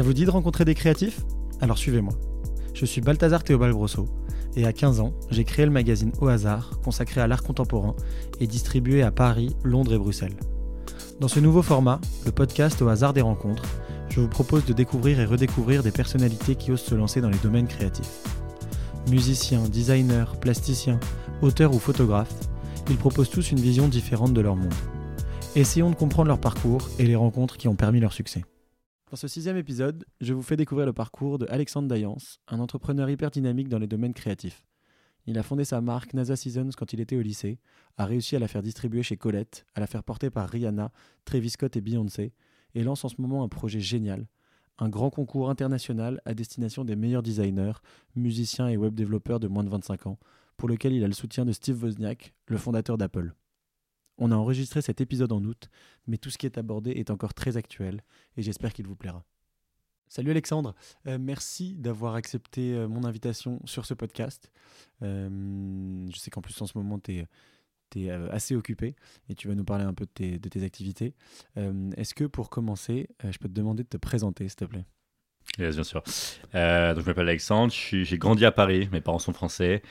[0.00, 1.20] Ça vous dit de rencontrer des créatifs?
[1.60, 2.14] Alors suivez-moi.
[2.72, 4.08] Je suis Balthazar Théobald Brosseau
[4.56, 7.94] et à 15 ans, j'ai créé le magazine Au hasard, consacré à l'art contemporain
[8.40, 10.38] et distribué à Paris, Londres et Bruxelles.
[11.20, 13.64] Dans ce nouveau format, le podcast Au hasard des rencontres,
[14.08, 17.36] je vous propose de découvrir et redécouvrir des personnalités qui osent se lancer dans les
[17.36, 18.22] domaines créatifs.
[19.10, 20.98] Musiciens, designers, plasticiens,
[21.42, 22.40] auteurs ou photographes,
[22.88, 24.72] ils proposent tous une vision différente de leur monde.
[25.56, 28.44] Essayons de comprendre leur parcours et les rencontres qui ont permis leur succès.
[29.10, 33.10] Dans ce sixième épisode, je vous fais découvrir le parcours de Alexandre Dayance, un entrepreneur
[33.10, 34.64] hyper dynamique dans les domaines créatifs.
[35.26, 37.58] Il a fondé sa marque NASA Seasons quand il était au lycée,
[37.98, 40.92] a réussi à la faire distribuer chez Colette, à la faire porter par Rihanna,
[41.24, 42.32] Travis Scott et Beyoncé,
[42.76, 44.28] et lance en ce moment un projet génial,
[44.78, 47.82] un grand concours international à destination des meilleurs designers,
[48.14, 50.20] musiciens et web développeurs de moins de 25 ans,
[50.56, 53.34] pour lequel il a le soutien de Steve Wozniak, le fondateur d'Apple.
[54.20, 55.70] On a enregistré cet épisode en août,
[56.06, 58.04] mais tout ce qui est abordé est encore très actuel
[58.36, 59.24] et j'espère qu'il vous plaira.
[60.08, 60.74] Salut Alexandre,
[61.06, 64.52] euh, merci d'avoir accepté euh, mon invitation sur ce podcast.
[65.02, 67.24] Euh, je sais qu'en plus en ce moment tu
[67.96, 68.94] es, assez occupé
[69.30, 71.14] et tu vas nous parler un peu de tes, activités.
[71.56, 74.84] Est-ce que pour commencer, je peux te demander de te présenter s'il te plaît?
[75.58, 76.02] Bien sûr.
[76.02, 76.12] donc
[76.52, 79.82] je m'appelle Alexandre, j'ai grandi à Paris, mes parents sont français.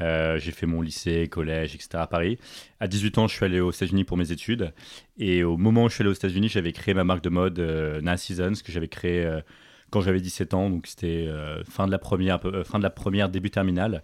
[0.00, 1.90] Euh, j'ai fait mon lycée, collège, etc.
[1.94, 2.38] à Paris.
[2.80, 4.72] À 18 ans, je suis allé aux États-Unis pour mes études.
[5.18, 7.58] Et au moment où je suis allé aux États-Unis, j'avais créé ma marque de mode
[7.58, 9.40] euh, Seasons, que j'avais créé euh,
[9.90, 10.70] quand j'avais 17 ans.
[10.70, 14.02] Donc c'était euh, fin, de la première, fin de la première, début terminale,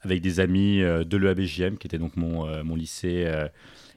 [0.00, 3.26] avec des amis de l'EABJM, qui était donc mon, mon lycée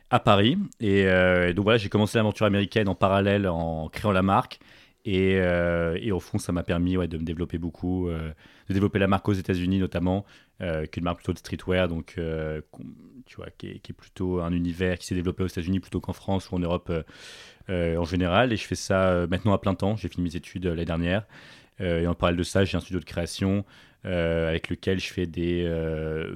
[0.09, 0.57] à Paris.
[0.79, 1.05] Et
[1.53, 4.59] donc voilà, j'ai commencé l'aventure américaine en parallèle en créant la marque.
[5.07, 8.31] Euh, et, au fond, ça m'a permis ouais, de me développer beaucoup, euh,
[8.67, 10.25] de développer la marque aux États-Unis notamment,
[10.61, 12.19] euh, qui est une marque plutôt de streetwear, donc
[13.25, 16.51] tu vois, qui est, plutôt un univers qui s'est développé aux États-Unis plutôt qu'en France
[16.51, 16.91] ou en Europe
[17.69, 18.51] en général.
[18.53, 19.95] Et je fais ça maintenant à plein temps.
[19.95, 21.25] J'ai fini mes études l'année dernière.
[21.79, 23.65] et en parallèle de ça, j'ai un studio de création
[24.03, 25.63] avec lequel je fais des,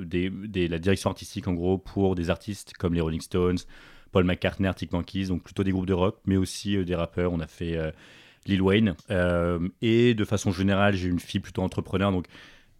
[0.05, 3.57] des, la direction artistique en gros pour des artistes comme les Rolling Stones,
[4.11, 7.33] Paul McCartney, Arctic Monkeys, donc plutôt des groupes de rock, mais aussi des rappeurs.
[7.33, 7.77] On a fait
[8.47, 8.95] Lil Wayne.
[9.09, 12.25] Euh, et de façon générale, j'ai une fille plutôt entrepreneur, donc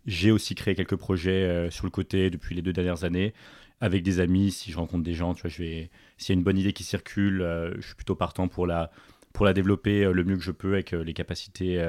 [0.06, 3.34] j'ai aussi créé quelques projets euh, sur le côté depuis les deux dernières années
[3.80, 4.52] avec des amis.
[4.52, 5.90] Si je rencontre des gens, tu vois, je vais.
[6.18, 8.92] S'il y a une bonne idée qui circule, euh, je suis plutôt partant pour la
[9.34, 11.84] pour la développer le mieux que je peux avec les capacités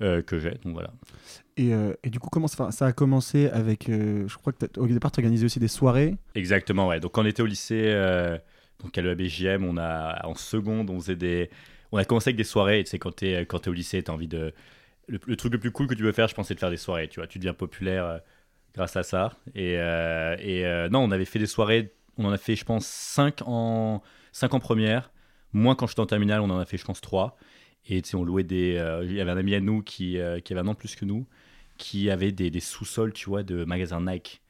[0.00, 0.52] que j'ai.
[0.64, 0.94] Donc voilà.
[1.58, 1.72] Et,
[2.02, 3.84] et, du coup, comment ça, ça a commencé avec.
[3.88, 6.16] je crois que au départ, tu organisais aussi des soirées.
[6.34, 6.98] Exactement, ouais.
[6.98, 7.92] Donc quand on était au lycée,
[8.82, 11.50] donc à l'EABJM, on a en seconde, on faisait des
[11.92, 12.84] on a commencé avec des soirées.
[12.84, 14.52] Tu sais, quand t'es quand es au lycée, t'as envie de.
[15.08, 16.76] Le, truc le plus cool que tu peux faire, je pense, c'est de faire des
[16.76, 17.08] soirées.
[17.08, 18.18] Tu vois, tu deviens populaire euh,
[18.74, 19.36] grâce à ça.
[19.56, 21.92] Et, euh, et euh, non, on avait fait des soirées.
[22.16, 25.10] On en a fait, je pense, 5 en, 5 en première.
[25.52, 27.36] Moins quand j'étais en terminale, on en a fait, je pense, 3.
[27.88, 28.80] Et tu sais, on louait des.
[29.02, 31.26] Il y avait un ami à nous qui, qui avait un an plus que nous,
[31.76, 34.42] qui avait des, des sous-sols, tu vois, de magasins Nike.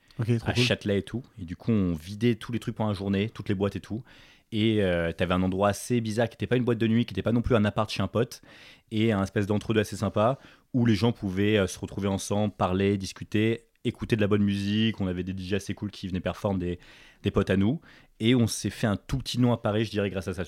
[0.45, 1.23] à Châtelet et tout.
[1.41, 3.81] Et du coup, on vidait tous les trucs pendant la journée, toutes les boîtes et
[3.81, 4.05] tout
[4.53, 7.05] et euh, tu avais un endroit assez bizarre qui n'était pas une boîte de nuit,
[7.05, 8.43] qui n'était pas non plus un appart chez un pote,
[8.91, 10.39] et un espèce d'entre-deux assez sympa
[10.73, 15.01] où les gens pouvaient euh, se retrouver ensemble, parler, discuter, écouter de la bonne musique.
[15.01, 16.79] On avait des DJ assez cool qui venaient performer
[17.23, 17.81] des, potes à nous,
[18.19, 20.43] et on s'est fait un tout petit nom à Paris, je dirais, grâce à ça.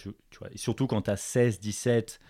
[0.56, 2.20] Surtout quand tu as 16, 17,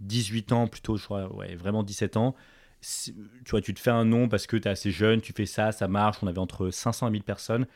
[0.00, 2.34] 18 ans, plutôt, je crois, ouais, vraiment 17 ans.
[2.82, 5.46] Tu vois, tu te fais un nom parce que tu es assez jeune, tu fais
[5.46, 6.18] ça, ça marche.
[6.22, 7.66] On avait entre 500 et 1000 personnes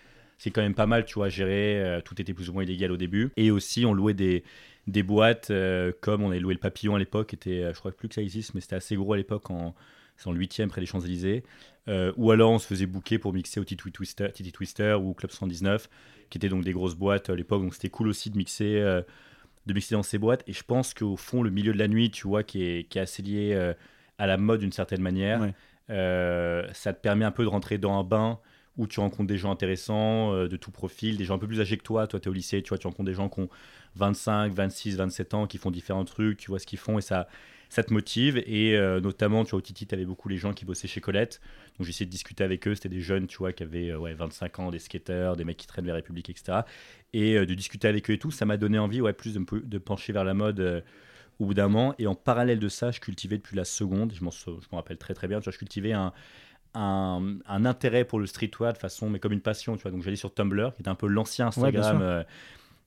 [0.40, 1.84] c'est quand même pas mal, tu vois, gérer.
[1.84, 3.30] Euh, tout était plus ou moins illégal au début.
[3.36, 4.42] Et aussi, on louait des,
[4.86, 7.92] des boîtes, euh, comme on avait loué le Papillon à l'époque, était, euh, je crois
[7.92, 9.74] plus que ça existe, mais c'était assez gros à l'époque, en,
[10.16, 11.44] c'est en 8 près des Champs-Élysées.
[12.16, 15.30] ou alors, on se faisait booker pour mixer au Titi Twister, Titi Twister ou Club
[15.30, 15.90] 119,
[16.30, 17.60] qui étaient donc des grosses boîtes à l'époque.
[17.62, 18.80] Donc, c'était cool aussi de mixer,
[19.66, 20.42] de mixer dans ces boîtes.
[20.46, 22.96] Et je pense qu'au fond, le milieu de la nuit, tu vois, qui est, qui
[22.96, 23.74] est assez lié
[24.16, 25.40] à la mode d'une certaine manière,
[25.88, 28.40] ça te permet un peu de rentrer dans un bain
[28.80, 31.60] où tu rencontres des gens intéressants euh, de tout profil, des gens un peu plus
[31.60, 32.06] âgés que toi.
[32.06, 33.50] Toi, tu es au lycée, tu vois, tu rencontres des gens qui ont
[33.96, 37.28] 25, 26, 27 ans, qui font différents trucs, tu vois ce qu'ils font et ça,
[37.68, 38.42] ça te motive.
[38.46, 41.02] Et euh, notamment, tu vois, au Titi, tu avais beaucoup les gens qui bossaient chez
[41.02, 41.42] Colette.
[41.78, 42.74] Donc, essayé de discuter avec eux.
[42.74, 45.58] C'était des jeunes, tu vois, qui avaient euh, ouais, 25 ans, des skateurs, des mecs
[45.58, 46.60] qui traînent les Républiques, etc.
[47.12, 50.14] Et de discuter avec eux et tout, ça m'a donné envie, ouais, plus de, pencher
[50.14, 50.82] vers la mode
[51.38, 51.94] au bout d'un moment.
[51.98, 54.30] Et en parallèle de ça, je cultivais depuis la seconde, je m'en
[54.76, 56.12] rappelle très très bien, je cultivais un
[56.74, 59.90] un, intérêt pour le streetwear de façon, mais comme une passion, tu vois.
[59.90, 62.22] Donc j'allais sur Tumblr, qui était un peu l'ancien Instagram euh,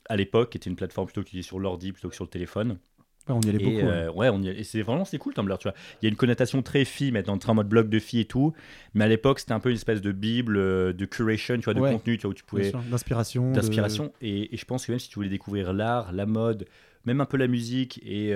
[0.08, 2.30] à l'époque, qui était une plateforme plutôt qui est sur l'ordi plutôt que sur le
[2.30, 2.78] téléphone.
[3.28, 3.88] on y allait et, beaucoup.
[3.88, 5.76] Euh, ouais, on y et c'est vraiment c'est cool Tumblr, tu vois.
[6.02, 8.26] Il y a une connotation très fille maintenant, très en mode blog de filles et
[8.26, 8.54] tout,
[8.94, 11.74] mais à l'époque c'était un peu une espèce de bible euh, de curation, tu vois,
[11.74, 14.14] de contenu, tu vois, où tu pouvais d'inspiration, d'inspiration.
[14.22, 16.68] Et, je pense que même si tu voulais découvrir l'art, la mode,
[17.06, 18.34] même un peu la musique et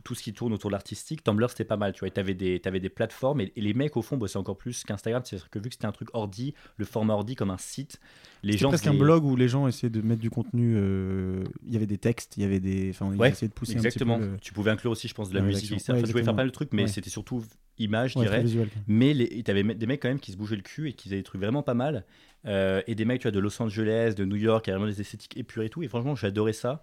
[0.00, 2.10] tout, tout, ce qui tourne autour de l'artistique, Tumblr c'était pas mal, tu vois.
[2.10, 5.22] Tu avais, des, avais des plateformes et, les mecs au fond bossaient encore plus qu'Instagram.
[5.24, 8.00] C'est-à-dire que vu que c'était un truc ordi, le format ordi comme un site,
[8.42, 8.68] les gens.
[8.68, 10.74] presque un blog où les gens essayaient de mettre du contenu.
[10.76, 12.90] euh, Il y avait des textes, il y avait des.
[12.90, 14.14] Enfin, Ouais, essayaient de pousser Exactement.
[14.14, 14.32] un petit peu.
[14.32, 15.70] le- Tu pouvais inclure aussi, je pense, de la La musique.
[15.72, 15.92] etc.
[15.92, 16.88] Ouais, tu pouvais faire pas mal de trucs, mais Ouais.
[16.88, 17.44] c'était surtout
[17.78, 18.42] image, je dirais.
[18.42, 18.68] visuel.
[18.86, 21.16] Mais tu avais des mecs quand même qui se bougeaient le cul et qui faisaient
[21.16, 22.04] des trucs vraiment pas mal.
[22.46, 24.90] Euh, et des mecs tu vois, de Los Angeles, de New York, qui avaient vraiment
[24.92, 25.82] des esthétiques épurées et tout.
[25.82, 26.80] Et franchement, j'adorais ça.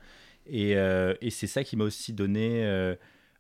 [0.50, 2.66] Et, euh, et c'est ça qui m'a aussi donné.
[2.66, 2.96] euh,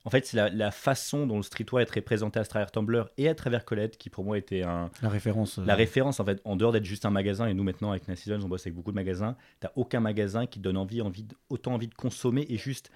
[0.05, 3.09] en fait, c'est la, la façon dont le streetwear est très présenté à travers Tumblr
[3.17, 5.59] et à travers Colette, qui pour moi était un, La référence.
[5.59, 6.19] euh, la référence.
[6.21, 8.61] En fait, en dehors d'être juste un magasin, et nous maintenant avec Seasons, on bosse
[8.61, 11.93] avec beaucoup de magasins, t'as aucun magasin qui donne envie, envie de- autant envie de
[11.95, 12.89] consommer et juste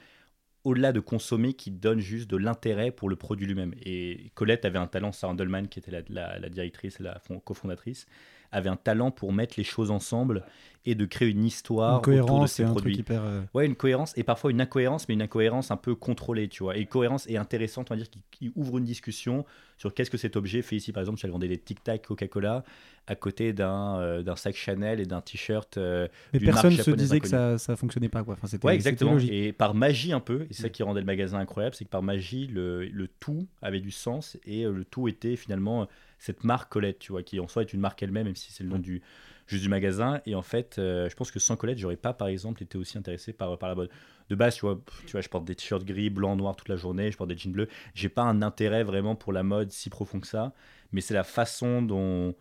[0.64, 3.74] au-delà de consommer, qui donne juste de l'intérêt pour le produit lui-même.
[3.84, 5.36] Et Colette avait un talent, Sarah
[5.70, 8.06] qui était la, la- la directrice, la fond- cofondatrice,
[8.52, 10.44] avait un talent pour mettre les choses ensemble
[10.84, 12.94] et de créer une histoire une autour de cohérence ses et un produits.
[12.96, 13.22] truc hyper.
[13.24, 16.64] euh, Ouais, une cohérence et parfois une incohérence, mais une incohérence un peu contrôlée, tu
[16.64, 16.76] vois.
[16.76, 19.46] Et cohérence et intéressante, on va dire, qui, qui ouvre une discussion
[19.78, 20.92] sur qu'est-ce que cet objet fait ici.
[20.92, 22.64] Par exemple, si elle vendait des Tic Tac Coca-Cola
[23.08, 25.78] à côté d'un euh, d'un sac Chanel et d'un t-shirt.
[25.78, 28.38] euh, Mais personne marque se disait que ça, ça fonctionnait pas, quoi.
[28.42, 29.18] Enfin, Ouais, exactement.
[29.20, 30.72] Et par magie un peu, et c'est ça Mm.
[30.72, 34.38] qui rendait le magasin incroyable, c'est que par magie, le, le tout avait du sens
[34.46, 35.88] et le tout était finalement
[36.22, 38.64] cette marque Colette, tu vois, qui en soi est une marque elle-même, même si c'est
[38.64, 39.02] le nom du
[39.48, 40.22] juste du magasin.
[40.28, 42.96] Et en fait, euh, je pense que sans Colette, j'aurais pas, par exemple, été aussi
[43.00, 43.90] intéressé par, par la mode.
[44.30, 46.76] De base, tu vois, tu vois, je porte des t-shirts gris, blanc, noir toute la
[46.76, 47.68] journée, je porte des jeans bleus.
[47.96, 50.54] J'ai pas un intérêt vraiment pour la mode si profond que ça,
[50.92, 52.36] mais c'est la façon dont,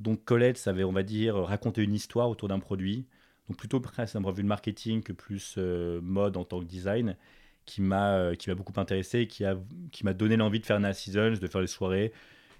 [0.00, 3.06] dont Colette savait, on va dire, raconter une histoire autour d'un produit.
[3.48, 6.58] Donc plutôt presque d'un point de vue de marketing que plus euh, mode en tant
[6.58, 7.16] que design,
[7.64, 9.56] qui m'a euh, qui m'a beaucoup intéressé, qui a
[9.92, 12.12] qui m'a donné l'envie de faire Nine Seasons, de faire les soirées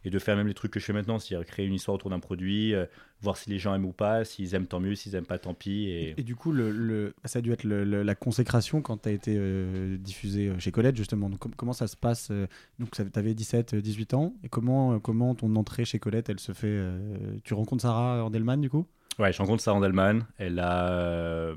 [0.04, 2.10] et de faire même les trucs que je fais maintenant, c'est-à-dire créer une histoire autour
[2.10, 2.86] d'un produit, euh,
[3.20, 5.52] voir si les gens aiment ou pas, s'ils aiment tant mieux, s'ils aiment pas tant
[5.54, 5.88] pis.
[5.90, 6.14] Et...
[6.18, 9.12] Et du coup, le, le- ça a dû être le- la consécration quand tu as
[9.12, 11.28] été euh, diffusé euh, chez Colette, justement.
[11.28, 12.46] Donc, com- comment ça se passe euh,
[12.78, 14.34] Donc, tu avais 17, euh, 18 ans.
[14.42, 18.60] Et comment, comment ton entrée chez Colette, elle se fait euh, Tu rencontres Sarah Ordelman,
[18.60, 18.86] du coup?
[19.18, 20.24] Ouais, je rencontre Sarah Delman.
[20.38, 21.52] Elle a.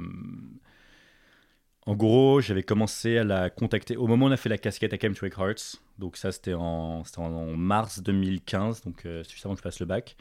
[1.86, 3.98] En gros, j'avais commencé à la contacter.
[3.98, 7.04] Au moment où on a fait la casquette à Chemtrail Hearts, donc ça c'était en,
[7.58, 10.16] mars 2015, donc euh, juste avant que je passe le bac.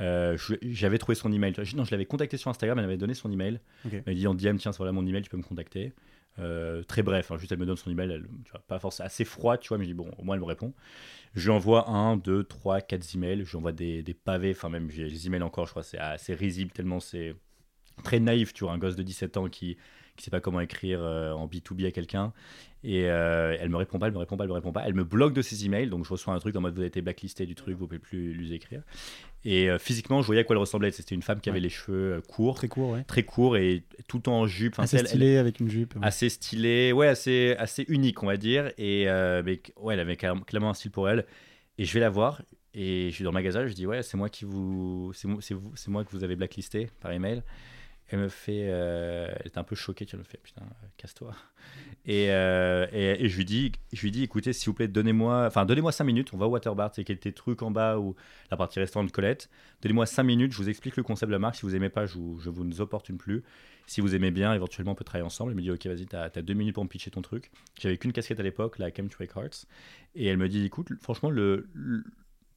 [0.00, 1.52] Euh, j'avais trouvé son email.
[1.62, 3.60] Je- Non, je l'avais contacté sur Instagram, elle m'avait donné son email.
[3.98, 5.92] Elle m'a dit en DM, tiens, voilà mon email, tu peux me contacter.
[6.40, 9.06] Euh, très bref, hein, juste elle me donne son email, elle, tu vois, pas forcément
[9.06, 10.72] assez froid, tu vois, mais je dis bon, au moins elle me répond.
[11.34, 14.68] Je lui envoie un, deux, trois, quatre emails, je lui envoie des, des pavés, enfin
[14.68, 17.36] même j'ai les emails encore, je crois, c'est assez risible tellement c'est
[18.02, 19.76] très naïf, tu vois, un gosse de 17 ans qui
[20.16, 22.32] qui sait pas comment écrire euh, en B2B à quelqu'un.
[22.86, 24.82] Et euh, elle me répond pas, elle me répond pas, elle me répond pas.
[24.86, 26.88] Elle me bloque de ses emails, donc je reçois un truc en mode vous avez
[26.88, 28.82] été blacklisté du truc, vous pouvez plus lui écrire.
[29.46, 30.90] Et euh, physiquement, je voyais à quoi elle ressemblait.
[30.90, 31.62] C'était une femme qui avait Ouais.
[31.62, 33.04] les cheveux euh, courts, Très court, ouais.
[33.04, 34.74] très courts et tout le temps en jupe.
[34.74, 35.94] Enfin, Assez elle- elle- stylé avec une jupe.
[35.96, 36.00] ouais.
[36.04, 38.70] assez stylé, ouais, assez, assez unique, on va dire.
[38.76, 41.24] Et euh, mais, ouais, elle avait clairement un style pour elle.
[41.78, 42.42] Et je vais la voir
[42.74, 45.38] et je suis dans le magasin, je dis ouais, c'est moi qui vous, c'est moi,
[45.40, 47.42] c'est vous, c'est moi que vous avez blacklisté par email.
[48.08, 51.34] Elle me fait, euh, elle était un peu choquée, elle me fait putain, euh, casse-toi.
[52.04, 55.46] Et, euh, et, et je lui dis, je lui dis, écoutez, s'il vous plaît, donnez-moi,
[55.46, 58.14] enfin donnez-moi 5 minutes, on va au Waterbar, c'est quelques trucs en bas ou
[58.50, 59.48] la partie restaurant de Colette.
[59.80, 61.56] Donnez-moi 5 minutes, je vous explique le concept de la marque.
[61.56, 63.42] Si vous aimez pas, je vous, je vous ne opportune plus.
[63.86, 65.52] Si vous aimez bien, éventuellement, on peut travailler ensemble.
[65.52, 67.50] Elle me dit, ok, vas-y, t'as as deux minutes pour me pitcher ton truc.
[67.80, 69.64] J'avais qu'une casquette à l'époque, la Chemtrail Hearts.
[70.14, 71.68] Et elle me dit, écoute, franchement, le-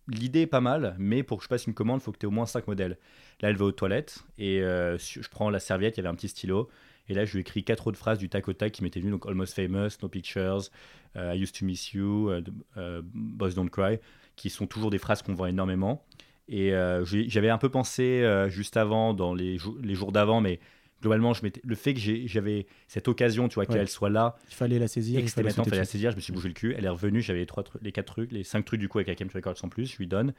[0.08, 2.26] l'idée est pas mal, mais pour que je passe une commande, il faut que tu
[2.26, 2.98] aies au moins 5 modèles.
[3.42, 6.16] Là, elle va aux toilettes et euh, je prends la serviette, il y avait un
[6.16, 6.70] petit stylo.
[7.10, 9.12] Et là, je lui écris quatre autres phrases du tac au tac qui m'étaient venues.
[9.12, 10.70] Donc, Almost Famous, No Pictures,
[11.16, 14.00] euh, I Used to Miss You, euh, Boss Don't Cry,
[14.36, 16.06] qui sont toujours des phrases qu'on voit énormément.
[16.50, 16.72] Et
[17.04, 20.62] j'avais un peu pensé juste avant, dans les jours d'avant, mais
[21.02, 23.74] globalement, je le fait que j'avais cette occasion, tu vois, Ouais.
[23.76, 25.20] qu'elle soit là, Il fallait la saisir.
[25.20, 26.54] et il que c'était fallait maintenant, il fallait la saisir, je me suis bougé le
[26.54, 26.74] cul.
[26.78, 28.98] Elle est revenue, j'avais les, trois trucs- les quatre trucs, les cinq trucs du coup
[28.98, 30.34] avec la Chemtrail Records en plus, je lui donne.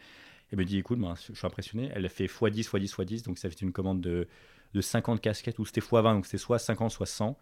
[0.51, 1.91] Elle me dit écoute, ben, je suis impressionné.
[1.95, 4.27] Elle fait x10, x10, x10, donc ça fait une commande de,
[4.75, 7.37] de 50 casquettes, ou c'était x20, donc c'était soit 50, soit 100.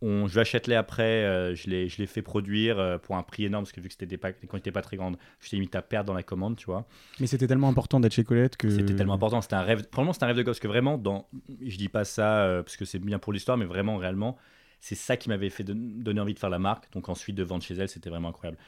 [0.00, 3.64] On, je l'achète après, euh, je l'ai je fait produire euh, pour un prix énorme,
[3.64, 5.82] parce que vu que c'était des, pas, des quantités pas très grandes, j'étais limite à
[5.82, 6.86] perdre dans la commande, tu vois.
[7.20, 8.68] Mais c'était tellement important d'être chez Colette que.
[8.70, 9.86] C'était tellement important, c'était un rêve.
[9.88, 11.28] Probablement, c'était un rêve de gosse que vraiment, dans,
[11.64, 14.36] je dis pas ça euh, parce que c'est bien pour l'histoire, mais vraiment, réellement,
[14.80, 16.92] c'est ça qui m'avait fait don- donner envie de faire la marque.
[16.92, 18.58] Donc ensuite, de vendre chez elle, c'était vraiment incroyable.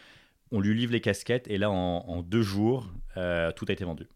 [0.52, 4.06] On lui livre les casquettes et là, en, en deux jours, tout a été vendu.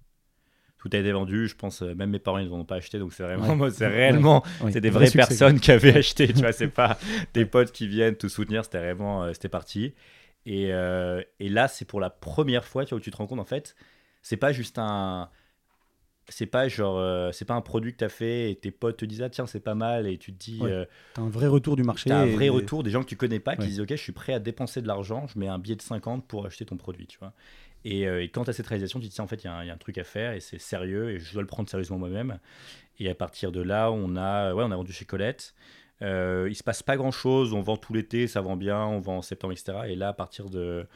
[0.78, 1.49] Tout a été vendu.
[1.49, 3.70] Je pense euh, même mes parents ils n'en ont pas acheté, donc c'est vraiment, Ouais.
[3.73, 6.28] c'est réellement, Ouais, c'est des vrai vraies succès, personnes qui avaient acheté.
[6.28, 6.99] Tu vois, c'est pas
[7.35, 8.64] des potes qui viennent te soutenir.
[8.64, 9.94] C'était vraiment, euh, c'était parti.
[10.47, 13.26] Et, euh, et là, c'est pour la première fois, tu vois, où tu te rends
[13.26, 13.75] compte en fait,
[14.23, 15.28] c'est pas juste un
[16.30, 18.99] c'est pas genre euh, c'est pas un produit que tu as fait et tes potes
[18.99, 20.70] te disent ah tiens c'est pas mal et tu te dis Ouais.
[20.70, 22.11] euh, T'as un vrai retour du marché.
[22.11, 23.68] t'as un et- vrai retour des gens que tu connais pas qui Ouais.
[23.68, 26.26] disent ok je suis prêt à dépenser de l'argent je mets un billet de 50
[26.26, 27.32] pour acheter ton produit tu vois
[27.85, 29.50] et, euh, et quand tu as cette réalisation tu te dis en fait il y,
[29.50, 32.38] a un- truc à faire et c'est sérieux et je dois le prendre sérieusement moi-même.
[32.99, 35.54] Et à partir de là on a ouais on a vendu chez Colette.
[36.02, 39.00] Euh, il se passe pas grand chose on vend tout l'été ça vend bien on
[39.00, 40.87] vend en septembre etc et là à partir de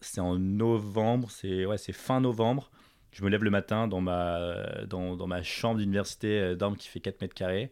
[0.00, 2.70] c'est en novembre c'est ouais fin novembre
[3.16, 6.88] je me lève le matin dans ma, dans, dans ma chambre d'université euh, d'Orme qui
[6.88, 7.70] fait 4 mètres carrés.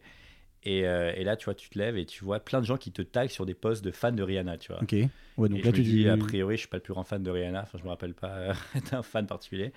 [0.65, 2.77] Et, euh, et là, tu vois, tu te lèves et tu vois plein de gens
[2.77, 4.81] qui te taguent sur des posts de fans de Rihanna, tu vois.
[4.81, 4.93] Ok.
[5.37, 6.93] Ouais, donc et là, je tu me dis, a priori, je suis pas le plus
[6.93, 7.61] grand fan de Rihanna.
[7.61, 8.53] Enfin, je me rappelle pas euh,
[8.91, 9.71] d'un fan particulier.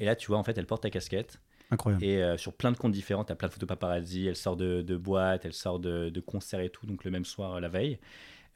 [0.00, 1.40] Et là, tu vois, en fait, elle porte ta casquette.
[1.70, 2.04] Incroyable.
[2.04, 4.26] Et euh, sur plein de comptes différents, tu as plein de photos paparazzi.
[4.26, 7.24] Elle sort de, de boîte, elle sort de, de concerts et tout, donc le même
[7.24, 7.98] soir, la veille.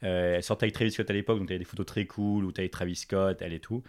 [0.03, 2.51] Euh, elle sortait avec Travis Scott à l'époque, donc tu des photos très cool où
[2.51, 3.81] tu avec Travis Scott, elle et tout.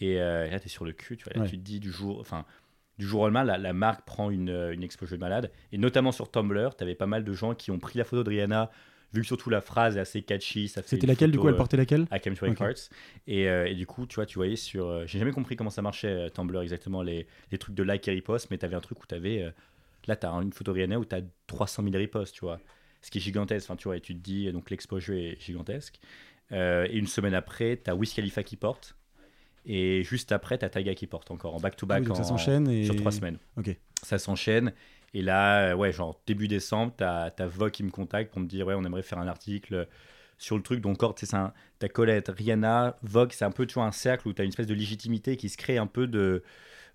[0.00, 1.34] Et là, tu es sur le cul, tu vois.
[1.34, 1.48] Là, Ouais.
[1.50, 2.20] tu te dis du jour.
[2.20, 2.46] Enfin,
[3.00, 5.50] du jour au lendemain, la, la marque prend une, euh, une explosion de malade.
[5.72, 8.22] Et notamment sur Tumblr, tu avais pas mal de gens qui ont pris la photo
[8.22, 8.70] de Rihanna,
[9.12, 10.68] vu que surtout la phrase est assez catchy.
[10.68, 12.60] ça C'était laquelle, du coup Elle euh, portait laquelle I Came to Ok.
[12.60, 12.90] Hearts.
[13.26, 14.86] Et, euh, et du coup, tu vois, tu voyais sur.
[14.86, 18.06] euh, J'ai jamais compris comment ça marchait, euh, Tumblr, exactement, les, les trucs de like
[18.06, 19.52] et repost, mais tu avais un truc où tu avais.
[20.06, 22.60] là, tu as une photo Rihanna où tu as 300 000 reposts, tu vois.
[23.02, 23.66] Ce qui est gigantesque.
[23.70, 25.98] Enfin, tu vois, et tu te dis, donc l'exposure est gigantesque.
[26.52, 28.94] Et une semaine après, tu as Wiz Khalifa qui porte.
[29.66, 32.00] Et juste après, tu as Taiga qui porte encore, en Ah back-to-back.
[32.00, 32.84] oui, donc ça en- s'enchaîne et.
[32.84, 33.38] Sur trois semaines.
[33.56, 33.76] Ok.
[34.02, 34.72] Ça s'enchaîne.
[35.12, 38.46] Et là, euh, ouais, genre début décembre, t'as as Vogue qui me contacte pour me
[38.46, 39.86] dire, ouais, on aimerait faire un article
[40.38, 40.80] sur le truc.
[40.80, 44.32] Donc, encore, tu t'as Colette, Rihanna, Vogue, c'est un peu, tu vois, un cercle où
[44.32, 46.42] t'as une espèce de légitimité qui se crée un peu de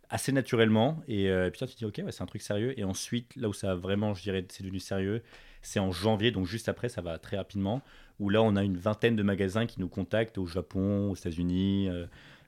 [0.10, 1.01] assez naturellement.
[1.07, 2.74] Et euh, putain, tu te dis, ok, ouais, c'est un truc sérieux.
[2.79, 5.22] Et ensuite, là où ça a vraiment, je dirais, c'est devenu sérieux,
[5.62, 7.81] c'est en janvier, donc juste après, ça va très rapidement,
[8.19, 11.89] où là, on a une vingtaine de magasins qui nous contactent au Japon, aux États-Unis,
[11.89, 12.05] euh,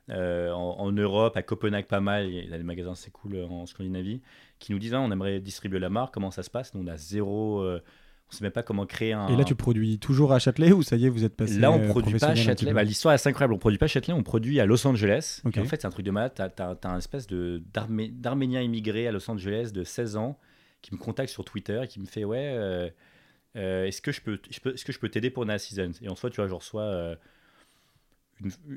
[0.10, 2.28] euh, en, en Europe, à Copenhague, pas mal.
[2.28, 4.22] Il y a des magasins, c'est cool, euh, en Scandinavie,
[4.60, 6.74] qui nous disent, ah, on aimerait distribuer la marque, comment ça se passe?
[6.74, 7.62] Nous, on a zéro.
[7.62, 7.82] euh,
[8.30, 9.28] on sait même pas comment créer un.
[9.30, 11.72] Et là, tu produis toujours à Châtelet ou ça y est, vous êtes passé Là,
[11.72, 12.74] on euh, produit pas à Châtelet.
[12.74, 13.54] Bah, L'histoire est incroyable.
[13.54, 15.42] On produit pas à Châtelet, on produit à Los Angeles.
[15.46, 16.34] Et en fait, c'est un truc de malade.
[16.36, 16.50] T'as
[16.84, 20.38] as, un espèce de- d'Arménien immigré à Los Angeles de 16 ans
[20.82, 22.92] qui me contacte sur Twitter et qui me fait Ouais,
[23.56, 25.92] est-ce que je peux, je peux, est-ce que je peux t'aider pour Nana Seasons?
[26.02, 26.82] Et en soi, tu vois, je reçois.
[26.84, 28.27] euh, une- je reçois-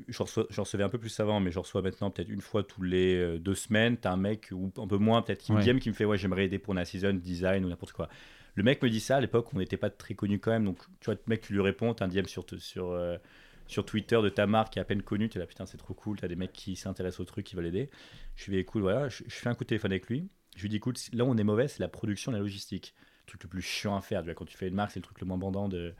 [0.07, 3.15] j'en recevais un peu plus avant, mais je reçois maintenant peut-être une fois tous les
[3.15, 3.97] euh, deux semaines.
[3.97, 5.61] T'as un mec, ou un peu moins, peut-être, qui me.
[5.61, 8.09] DM, qui me fait Ouais, j'aimerais aider pour Nana Season, design ou n'importe quoi.
[8.55, 10.65] Le mec me dit ça à l'époque, on n'était pas très connu quand même.
[10.65, 13.17] Donc, tu vois, le mec, tu lui réponds, t'as un DM sur, sur, euh,
[13.67, 15.29] sur Twitter de ta marque qui est à peine connue.
[15.29, 16.19] Tu es là, putain, c'est trop cool.
[16.19, 17.89] T'as des mecs qui s'intéressent au truc, qui veulent aider.
[18.35, 20.27] Je lui dis, écoute, voilà, je, je fais un coup de téléphone avec lui.
[20.55, 22.93] Je lui dis, écoute, là, on est mauvais, c'est la production la logistique.
[23.33, 24.21] Le truc le plus chiant à faire.
[24.21, 25.93] Tu vois, quand tu fais une marque, c'est le truc le moins bandant de,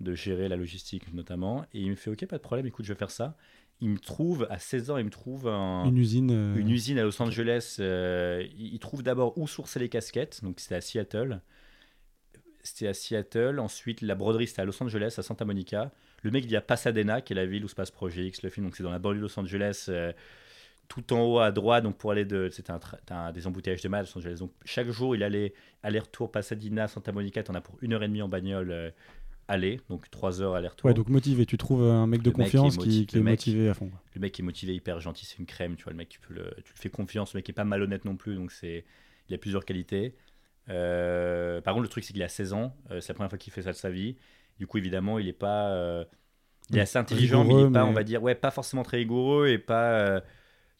[0.00, 1.64] de gérer la logistique, notamment.
[1.74, 3.36] Et il me fait, ok, pas de problème, écoute, je vais faire ça.
[3.80, 6.30] Il me trouve, à 16 ans, il me trouve un Une usine.
[6.30, 7.76] euh, une usine à Los Angeles.
[7.80, 11.40] euh, il trouve d'abord où sourcer les casquettes, donc c'était à Seattle.
[12.62, 13.58] C'était à Seattle.
[13.58, 15.90] Ensuite, la broderie, c'était à Los Angeles, à Santa Monica.
[16.22, 18.42] Le mec, il y a Pasadena, qui est la ville où se passe Projet X,
[18.42, 18.66] le film.
[18.66, 20.12] Donc, c'est dans la banlieue de Los Angeles, euh,
[20.94, 21.84] tout en haut à droite.
[21.84, 22.48] Donc, pour aller de.
[22.50, 22.80] C'était un,
[23.10, 24.36] un- des embouteillages de mal à Los Angeles.
[24.40, 27.42] Donc, chaque jour, il allait aller-retour Pasadena, Santa Monica.
[27.42, 28.90] T'en as pour une heure et demie en bagnole euh,
[29.48, 29.80] aller.
[29.88, 30.86] Donc, trois heures aller-retour.
[30.88, 31.46] Ouais, donc motivé.
[31.46, 33.68] Tu trouves un mec de Le mec confiance est qui, qui est le mec- motivé
[33.68, 33.90] à fond.
[34.14, 35.92] Le mec est motivé, hyper gentil, c'est une crème, tu vois.
[35.92, 37.32] Le mec, tu, peux le, tu lui fais confiance.
[37.34, 38.84] Le mec est pas malhonnête non plus, donc c'est,
[39.28, 40.14] il a plusieurs qualités.
[40.68, 42.74] Euh, par contre, le truc, c'est qu'il a 16 ans.
[42.90, 44.16] euh, c'est la première fois qu'il fait ça de sa vie.
[44.58, 45.70] Du coup, évidemment, il est pas.
[45.72, 46.04] euh,
[46.70, 48.82] il est assez intelligent, mais il est pas, mais- on va dire, ouais, pas forcément
[48.82, 50.22] très rigoureux et pas.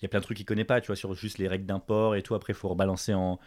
[0.02, 1.64] Il y a plein de trucs qu'il connaît pas, tu vois, sur juste les règles
[1.64, 2.35] d'import et tout.
[2.35, 3.38] Après, il faut rebalancer en,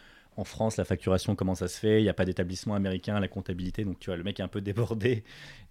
[0.44, 2.00] France la facturation, comment ça se fait.
[2.00, 3.84] Il n'y a pas d'établissement américain, la comptabilité.
[3.84, 5.24] Donc, tu vois, le mec est un peu débordé.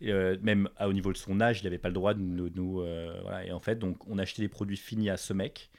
[0.03, 2.81] Euh, même à- au niveau de son âge, il n'avait pas le droit de nous.
[2.81, 3.43] euh.
[3.45, 5.69] Et en fait, donc, on achetait des produits finis à ce mec.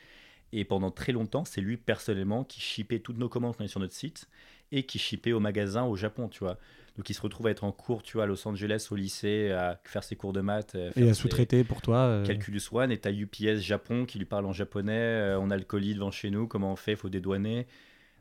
[0.53, 4.29] Et pendant très longtemps, c'est lui personnellement qui shippait toutes nos commandes sur notre site
[4.73, 6.59] et qui shippait au magasin au Japon, tu vois.
[6.97, 9.51] Donc il se retrouve à être en cours, tu vois, à Los Angeles, au lycée,
[9.53, 10.75] à faire ses cours de maths.
[10.75, 11.99] euh, Et à sous-traiter pour toi.
[11.99, 15.57] euh, Calculus One, et t'as UPS Japon qui lui parle en japonais, euh, on a
[15.57, 17.67] le colis devant chez nous, comment on fait, faut dédouaner.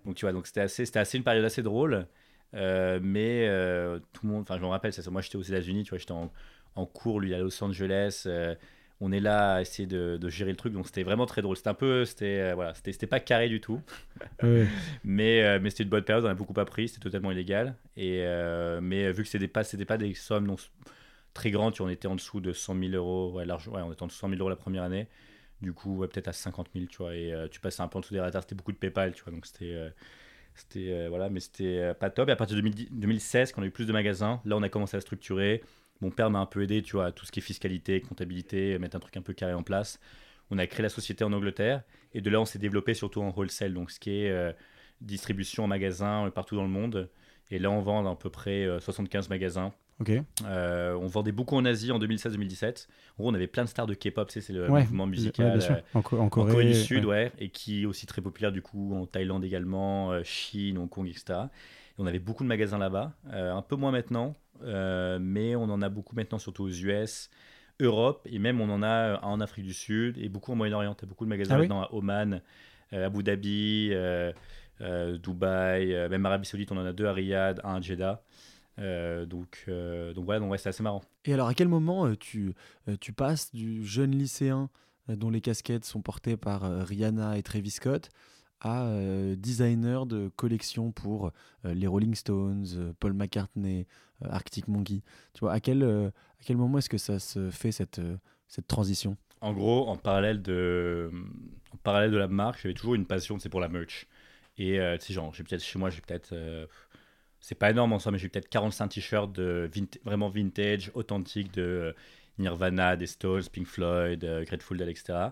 [0.05, 2.05] Donc tu vois, donc c'était assez, c'était assez une période assez drôle,
[2.53, 5.83] euh, mais euh, tout le monde, enfin je me rappelle, ça, moi j'étais aux États-Unis,
[5.83, 6.31] tu vois, j'étais en,
[6.75, 8.25] en cours, lui à Los Angeles,
[9.05, 11.55] on est là à essayer de, de gérer le truc, donc c'était vraiment très drôle.
[11.55, 13.79] C'était un peu, c'était euh, voilà, c'était pas carré du tout.
[14.43, 14.67] ouais.
[15.03, 17.75] Mais, euh, mais c'était une bonne période, on a beaucoup appris, c'était totalement illégal.
[17.97, 20.55] Et, euh, mais vu que c'était pas, c'était pas des sommes non,
[21.35, 23.93] très grandes, tu on était en dessous de 100 000 euros, ouais, large, ouais, on
[23.93, 25.07] était en dessous de 100 000 euros la première année.
[25.62, 28.01] Du coup, ouais, peut-être à 50 000, tu vois, et tu passais un peu en
[28.01, 29.77] dessous des radars, c'était beaucoup de PayPal, tu vois, donc c'était.
[30.55, 32.29] c'était voilà, mais c'était pas top.
[32.29, 34.63] Et à partir de 2010 2016, quand on a eu plus de magasins, là on
[34.63, 35.62] a commencé à structurer.
[36.01, 38.77] Mon père m'a un peu aidé, tu vois, à tout ce qui est fiscalité, comptabilité,
[38.79, 39.99] mettre un truc un peu carré en place.
[40.51, 41.83] On a créé la société en Angleterre
[42.13, 44.51] et de là on s'est développé surtout en wholesale, donc ce qui est euh,
[45.01, 47.09] distribution en magasin partout dans le monde.
[47.51, 49.71] Et là, on vend à peu près 75 magasins.
[50.01, 50.11] Ok.
[50.41, 52.87] on vendait beaucoup en Asie en 2016-2017.
[53.17, 55.59] En gros, on avait plein de stars de K-pop, c'est le mouvement musical
[55.93, 57.31] en, en, Corée, du Sud, ouais.
[57.37, 61.39] et qui est aussi très populaire du coup en Thaïlande également, Chine, Hong Kong, etc.
[61.43, 65.89] Et on avait beaucoup de magasins là-bas, un peu moins maintenant, mais on en a
[65.89, 67.29] beaucoup maintenant, surtout aux US.
[67.81, 70.95] Europe et même on en a en Afrique du Sud et beaucoup au Moyen-Orient.
[70.95, 72.41] Tu beaucoup de magasins ah maintenant à Oman,
[72.93, 73.91] Abu Dhabi,
[74.81, 78.21] euh, Dubaï, euh, même Arabie Saoudite, on en a deux à Riyad, un à Jeddah.
[78.77, 81.01] Euh, donc, donc voilà, donc ouais, c'est assez marrant.
[81.24, 82.53] Et alors, à quel moment tu,
[83.00, 84.69] tu passes du jeune lycéen
[85.07, 88.09] dont les casquettes sont portées par Rihanna et Travis Scott
[88.62, 88.89] à
[89.38, 91.31] designer de collection pour
[91.63, 93.85] les Rolling Stones, Paul McCartney,
[94.24, 95.01] Arctic Monkey
[95.33, 98.01] Tu vois, à quel, à quel moment est-ce que ça se fait cette,
[98.47, 99.17] cette transition?
[99.41, 101.12] En gros, en parallèle de,
[101.71, 104.07] en parallèle de la marque, j'avais toujours une passion, c'est pour la merch.
[104.57, 106.33] Et euh, tu sais, genre, j'ai peut-être chez moi, j'ai peut-être.
[106.33, 106.65] Euh,
[107.39, 109.69] c'est pas énorme en soi, mais j'ai peut-être 45 t-shirts de
[110.03, 111.93] vraiment vintage, authentique de euh,
[112.39, 115.29] Nirvana, des Stones, Pink Floyd, Grateful Dead, etc.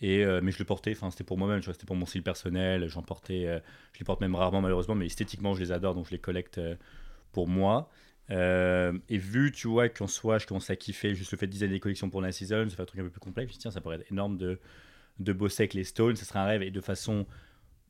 [0.00, 3.02] Et, mais je le portais, enfin c'était pour moi-même, c'était pour mon style personnel, j'en
[3.02, 3.60] portais,
[3.92, 6.60] je les porte même rarement malheureusement, mais esthétiquement je les adore, donc je les collecte
[7.32, 7.90] pour moi.
[8.30, 11.74] et vu, tu vois, qu'en soi je commence à kiffer juste le fait de designer
[11.74, 13.58] des collections pour la season, ça fait un truc un peu plus complexe, je me
[13.58, 14.60] dis, tiens, ça pourrait être énorme de,
[15.18, 17.26] de bosser avec les Stones, ce serait un rêve, et de façon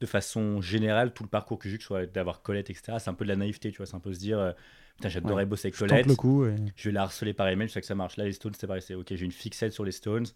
[0.01, 3.15] de façon générale, tout le parcours que j'ai, que soit d'avoir Colette, etc., c'est un
[3.15, 3.87] peu de la naïveté, tu vois.
[3.87, 4.53] C'est un peu se dire, euh,
[4.97, 6.07] putain, j'adorerais bosser avec Colette.
[6.07, 6.45] Le coup,
[6.77, 8.17] Je vais la harceler par email, je sais que ça marche.
[8.17, 10.27] Là, les Stones, c'est pareil, c'est ok, j'ai une fixette sur les Stones,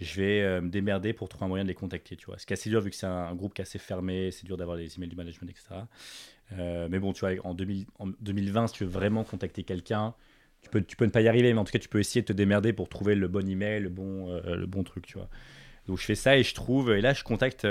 [0.00, 2.38] je vais euh, me démerder pour trouver un moyen de les contacter, tu vois.
[2.38, 4.44] Ce qui est assez dur vu que c'est un, groupe qui est assez fermé, c'est
[4.44, 5.82] dur d'avoir les emails du management, etc.
[6.58, 10.14] Euh, mais bon, tu vois, en, 2020, si tu veux vraiment contacter quelqu'un,
[10.60, 12.22] tu peux, tu peux ne pas y arriver, mais en tout cas, tu peux essayer
[12.22, 15.28] de te démerder pour trouver le bon email, le bon, le bon truc, tu vois.
[15.86, 17.66] Donc, je fais ça et je trouve, et là, je contacte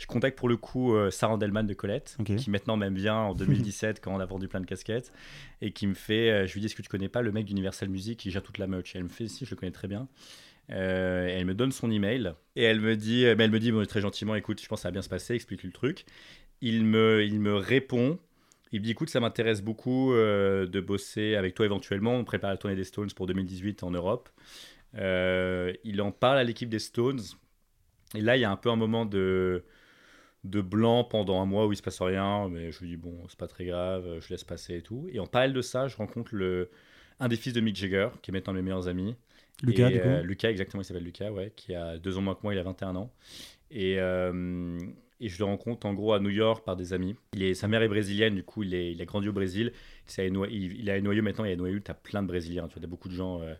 [0.00, 3.34] je contacte pour le coup euh, Sarah Delman de Colette, qui maintenant m'aime bien en
[3.34, 5.12] 2017 quand on a vendu plein de casquettes,
[5.60, 7.44] et qui me fait, euh, je lui dis, est-ce que tu connais pas le mec
[7.44, 8.96] d'Universal Music qui gère toute la merch?
[8.96, 10.08] Elle me fait, si, je le connais très bien.
[10.70, 14.00] Euh, elle me donne son email et elle me dit, mais elle me dit très
[14.00, 16.04] gentiment, écoute, je pense que ça va bien se passer, explique-lui le truc.
[16.60, 18.18] Il me, il me répond,
[18.72, 22.14] il me dit, écoute, ça m'intéresse beaucoup de bosser avec toi éventuellement.
[22.14, 24.28] On prépare la tournée des Stones pour 2018 en Europe.
[24.94, 27.20] il en parle à l'équipe des Stones.
[28.14, 29.64] Et là, il y a un peu un moment de,
[30.44, 33.16] de blanc pendant un mois où il se passe rien, mais je lui dis bon,
[33.28, 35.06] c'est pas très grave, je laisse passer et tout.
[35.12, 36.70] Et en parallèle de ça, je rencontre le,
[37.18, 39.16] un des fils de Mick Jagger, qui est maintenant mes meilleurs amis.
[39.62, 42.34] Lucas, du coup euh, Lucas, exactement, il s'appelle Lucas, ouais, qui a deux ans moins
[42.34, 43.12] que moi, il a 21 ans.
[43.70, 44.78] Et, euh,
[45.20, 47.14] et je le rencontre en gros à New York par des amis.
[47.34, 49.72] Il est, sa mère est brésilienne, du coup, il, est, il a grandi au Brésil.
[50.18, 52.68] Il, il, il a Noyau maintenant, et à Noyau, tu as plein de Brésiliens.
[52.68, 53.40] Tu vois, beaucoup de gens.
[53.42, 53.54] Euh,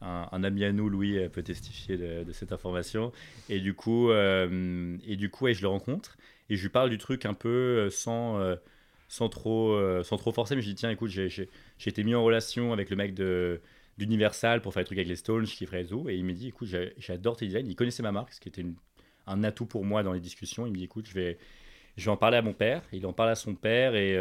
[0.00, 3.12] un, ami à nous, Louis, peut testifier de, cette information.
[3.48, 6.16] Et du coup, euh, et du coup je le rencontre
[6.50, 8.54] et je lui parle du truc un peu sans, euh,
[9.08, 10.54] sans, trop, sans trop forcer.
[10.54, 11.48] Mais je lui dis tiens, écoute, j'ai
[11.84, 13.60] été mis en relation avec le mec de
[13.98, 16.68] d'Universal pour faire des trucs avec les Stones, je kifferais et il me dit écoute,
[16.96, 17.66] j'adore tes designs.
[17.66, 18.64] Il connaissait ma marque, ce qui était
[19.26, 20.66] un atout pour moi dans les discussions.
[20.66, 21.38] Il me dit écoute, je vais
[21.96, 22.82] je vais en parler à mon père.
[22.92, 24.14] Il en parle à son père et,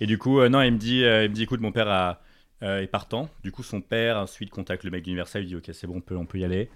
[0.00, 2.18] et du coup, non, il me dit, il me dit, écoute, mon père
[2.62, 3.30] euh, est partant.
[3.42, 6.00] Du coup, son père ensuite contacte le mec d'Universal, il dit ok, c'est bon, on
[6.02, 6.68] peut, on peut y aller.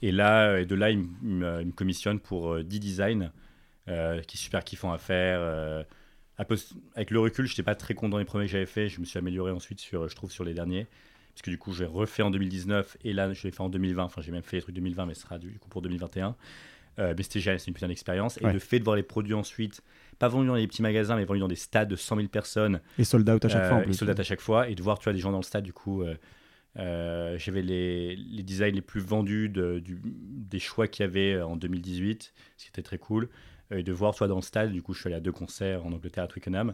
[0.00, 3.32] Et là, et de là, il, me, commissionne pour 10 euh, designs
[3.88, 5.84] euh, qui est super kiffant à faire.
[6.94, 8.88] avec le recul, je n'étais pas très content les premiers que j'avais fait.
[8.88, 10.86] Je me suis amélioré ensuite, sur, je trouve, sur les derniers.
[11.34, 14.04] Parce que du coup, j'ai refait en 2019 et là, je l'ai fait en 2020.
[14.04, 16.36] Enfin, j'ai même fait les trucs 2020, mais ce sera du coup pour 2021.
[16.98, 18.38] mais c'était génial, c'est une putain d'expérience.
[18.42, 19.82] Et le fait de voir les produits ensuite
[20.22, 22.80] pas vendu dans des petits magasins, mais vendu dans des stades de 100 000 personnes.
[22.96, 23.76] Et sold out à chaque fois.
[23.78, 23.90] En euh, plus.
[23.90, 24.68] Et sold out à chaque fois.
[24.68, 26.14] Et de voir, tu vois, des gens dans le stade, du coup, euh,
[26.78, 31.42] euh, j'avais les, les, designs les plus vendus de, du, des choix qu'il y avait
[31.42, 33.30] en 2018, ce qui était très cool.
[33.72, 35.84] et de voir, toi, dans le stade, du coup, je suis allé à deux concerts
[35.84, 36.72] en Angleterre, à Twickenham,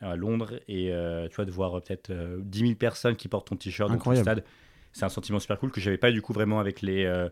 [0.00, 0.92] à Londres, et
[1.30, 4.44] tu vois, de voir peut-être 10 000 personnes qui portent ton t-shirt dans le stade.
[4.92, 7.28] C'est un sentiment super cool que j'avais pas, du coup, vraiment avec les,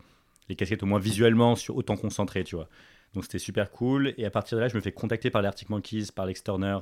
[0.49, 2.69] les casquettes, au moins visuellement, sur autant concentré, tu vois.
[3.15, 4.13] Donc c'était super cool.
[4.19, 6.79] Et à partir de là, je me fais contacter par les Arctic Monkeys, par l'Exturner,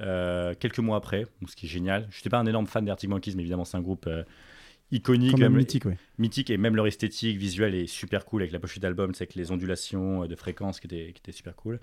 [0.00, 2.06] euh, quelques mois après, ce qui est génial.
[2.10, 4.24] Je n'étais pas un énorme fan des Arctic Monkeys, mais évidemment, c'est un groupe euh,
[4.90, 5.38] iconique.
[5.38, 5.98] Même, mythique, ouais.
[6.18, 9.34] Mythique, et même leur esthétique visuelle est super cool avec la pochette d'album, c'est avec
[9.34, 11.80] les ondulations euh, de fréquence qui étaient, qui étaient super cool.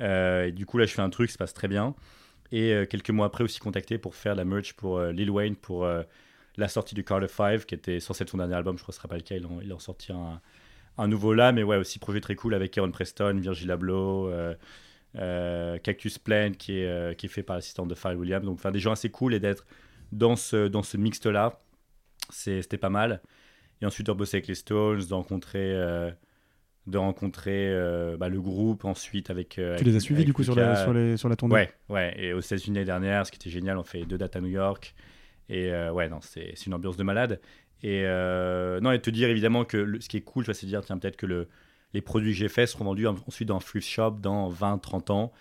[0.00, 1.94] et du coup, là, je fais un truc, ça se passe très bien.
[2.52, 5.86] Et quelques mois après, aussi contacté pour faire la merch pour Lil Wayne pour
[6.56, 8.96] la sortie du Carter 5, qui était censé être son dernier album, je crois que
[8.96, 10.12] ce sera pas le cas, il en, il en sorti
[10.98, 14.54] un nouveau là, mais ouais, aussi projet très cool avec Aaron Preston, Virgil Abloh, euh,
[15.16, 18.44] euh, Cactus Plant qui est, euh, qui fait par l'assistante de Pharrell Williams.
[18.44, 19.66] Donc, enfin, des gens assez cool et d'être
[20.12, 21.60] dans ce, dans ce mixte-là,
[22.30, 23.20] c'était pas mal.
[23.82, 25.74] Et ensuite, de bosser avec les Stones, de rencontrer,
[26.86, 29.58] de rencontrer euh, bah, le groupe ensuite avec.
[29.58, 31.54] euh, Tu avec- les as suivis du coup sur la, sur, les, sur la tournée?
[31.54, 32.14] Ouais, ouais.
[32.18, 34.48] Et aux États-Unis l'année dernière, ce qui était génial, on fait deux dates à New
[34.48, 34.94] York.
[35.48, 37.40] Et euh, ouais, non, c'est c'est une ambiance de malade.
[37.82, 40.54] Et euh, non, et te dire évidemment que le- ce qui est cool, tu vois,
[40.54, 41.48] c'est de dire, tiens, peut-être que le,
[41.92, 45.10] les produits que j'ai faits seront vendus en- ensuite dans thrift shop dans 20, 30
[45.10, 45.32] ans.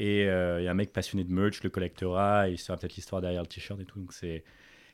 [0.00, 2.94] Et il y a un mec passionné de merch, le collectera, et il saura peut-être
[2.94, 3.98] l'histoire derrière le t-shirt et tout.
[3.98, 4.44] Donc c'est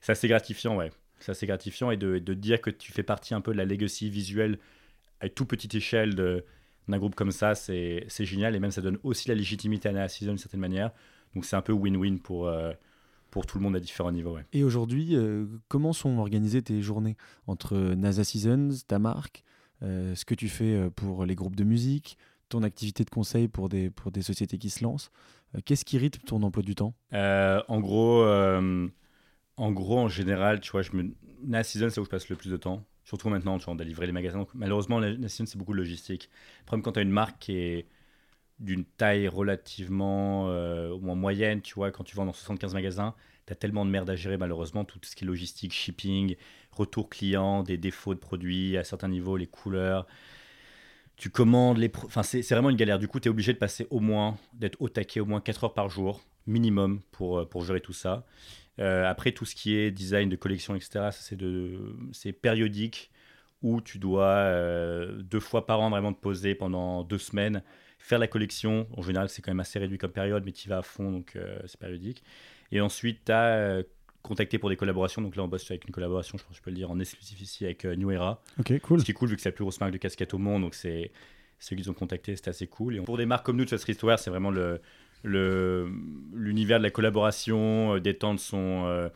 [0.00, 0.90] c'est assez gratifiant, ouais.
[1.18, 1.90] C'est assez gratifiant.
[1.90, 4.58] Et de, de dire que tu fais partie un peu de la legacy visuelle
[5.20, 8.54] à toute petite échelle d'un groupe comme ça, c'est génial.
[8.54, 10.90] Et même ça donne aussi la légitimité à la Season d'une certaine manière.
[11.34, 12.72] Donc c'est un peu win-win pour, euh,
[13.30, 14.34] pour tout le monde à différents niveaux.
[14.34, 14.44] Ouais.
[14.52, 19.42] Et aujourd'hui, euh, comment sont organisées tes journées entre NASA Seasons, ta marque,
[19.82, 23.68] euh, ce que tu fais pour les groupes de musique, ton activité de conseil pour
[23.68, 25.10] des, pour des sociétés qui se lancent
[25.64, 26.94] Qu'est-ce qui rythme ton emploi du temps?
[27.12, 28.24] En gros,
[29.56, 31.14] en gros, en général, tu vois, je me...
[31.46, 32.84] la season, c'est où je passe le plus de temps.
[33.04, 34.46] Surtout maintenant, tu vois, on doit livrer les magasins.
[34.54, 36.30] Malheureusement, la, c'est beaucoup de logistique.
[36.60, 37.86] Le problème, quand tu as une marque qui est
[38.60, 43.14] d'une taille relativement euh, au moins moyenne, tu vois, quand tu vends dans 75 magasins,
[43.46, 46.36] tu as tellement de merde à gérer, malheureusement, tout ce qui est logistique, shipping,
[46.72, 50.06] retour client, des défauts de produits à certains niveaux, les couleurs.
[51.16, 51.92] Tu commandes les.
[52.04, 52.98] Enfin, c'est c'est vraiment une galère.
[52.98, 55.64] Du coup, tu es obligé de passer au moins, d'être au taquet au moins 4
[55.64, 58.24] heures par jour, minimum, pour, euh, pour gérer tout ça.
[58.80, 61.36] Euh, après, tout ce qui est design de collection, etc., c'est
[62.12, 63.10] c'est périodique
[63.62, 67.62] où tu dois euh, deux fois par an vraiment te poser pendant deux semaines,
[67.98, 68.86] faire la collection.
[68.96, 71.10] En général, c'est quand même assez réduit comme période, mais tu y vas à fond,
[71.10, 72.22] donc euh, c'est périodique.
[72.72, 73.82] Et ensuite, tu as
[74.22, 75.22] contacté pour des collaborations.
[75.22, 76.98] Donc là, on bosse avec une collaboration, je pense que je peux le dire, en
[76.98, 78.42] exclusif ici avec New Era.
[78.58, 79.00] Ok, cool.
[79.00, 80.62] Ce qui est cool vu que c'est la plus grosse marque de casquette au monde,
[80.62, 81.10] donc c'est
[81.58, 82.96] ceux qu'ils ont contacté, c'était assez cool.
[82.96, 84.80] Et pour des marques comme nous, de Streetwear, c'est vraiment le-
[85.24, 89.08] l'univers de la collaboration, euh, d'étendre son euh,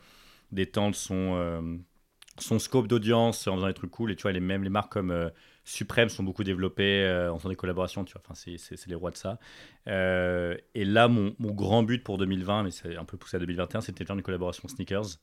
[0.52, 1.76] d'étendre son euh,
[2.38, 4.12] son scope d'audience en faisant des trucs cool.
[4.12, 5.30] Et tu vois, les mêmes les marques comme
[5.64, 8.04] Supreme sont beaucoup développées en faisant des collaborations.
[8.04, 9.38] Tu vois, enfin c'est les rois de ça.
[9.86, 13.80] Et là, mon, mon grand but pour 2020, mais c'est un peu poussé à 2021,
[13.80, 15.18] c'était de faire une collaboration sneakers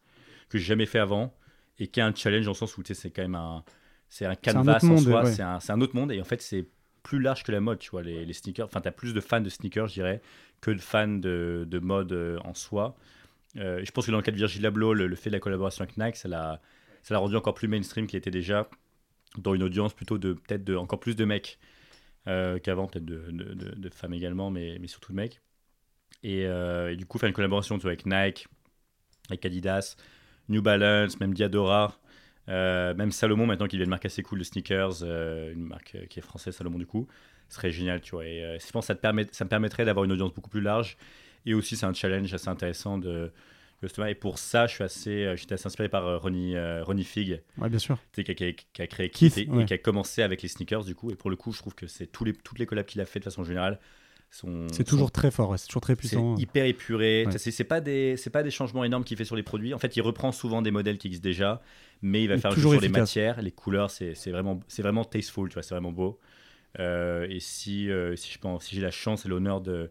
[0.50, 1.34] que j'ai jamais fait avant
[1.80, 3.64] et qui est un challenge dans le sens où tu sais, c'est quand même un
[4.10, 5.32] c'est un un canvas autre en soi, ouais.
[5.32, 6.68] c'est un, un autre monde et en fait c'est
[7.06, 8.68] plus large que la mode, tu vois, les, les sneakers.
[8.68, 10.22] Enfin, tu as plus de fans de sneakers, je dirais,
[10.62, 12.98] que de fans de, de mode euh, en soi.
[13.58, 15.42] Euh, je pense que dans le cas de Virgil Abloh, le, le fait de la
[15.42, 16.62] collaboration avec Nike, ça l'a
[17.04, 18.70] ça l'a rendu encore plus mainstream qu'il était déjà
[19.38, 21.60] dans une audience plutôt de peut-être de encore plus de mecs
[22.28, 25.42] euh, qu'avant, peut-être de, de, de- de femmes également, mais, mais surtout de mecs.
[26.24, 28.48] Et, euh, et du coup, faire une collaboration tu vois, avec Nike,
[29.30, 29.96] avec Adidas,
[30.50, 31.98] New Balance, même Diadora,
[32.50, 35.96] euh, même Salomon maintenant qui devient une marque assez cool de sneakers, euh, une marque
[35.96, 37.08] euh, qui est française, Salomon du coup,
[37.50, 38.26] ce serait génial, tu vois.
[38.26, 40.50] Et euh, je pense que ça, te permet, ça me permettrait d'avoir une audience beaucoup
[40.50, 40.98] plus large.
[41.46, 43.32] Et aussi, c'est un challenge assez intéressant de
[43.84, 44.08] justement.
[44.08, 47.78] Et pour ça, je suis assez, j'étais assez inspiré par Ronnie, Ronnie Fig, Ouais, bien
[47.80, 48.00] sûr.
[48.14, 49.64] qui, a, qui a- qui a créé Keith, Keith et, ouais.
[49.64, 51.12] et qui a commencé avec les sneakers du coup.
[51.12, 53.06] Et pour le coup, je trouve que c'est tous les, toutes les collabs qu'il a
[53.06, 53.80] fait de façon générale
[54.30, 56.36] C'est toujours très fort, c'est toujours très c'est puissant.
[56.36, 57.26] hyper épuré.
[57.26, 57.38] Ouais.
[57.38, 59.74] C'est c'est pas des c'est pas des changements énormes qu'il fait sur les produits.
[59.74, 61.62] En fait, il reprend souvent des modèles qui existent déjà,
[62.02, 63.90] mais il va faire toujours sur les matières, les couleurs.
[63.90, 65.64] C'est c'est vraiment c'est vraiment tasteful, tu vois.
[65.64, 66.20] C'est vraiment beau.
[66.80, 69.90] Euh, et si euh, si je pense si j'ai la chance et l'honneur de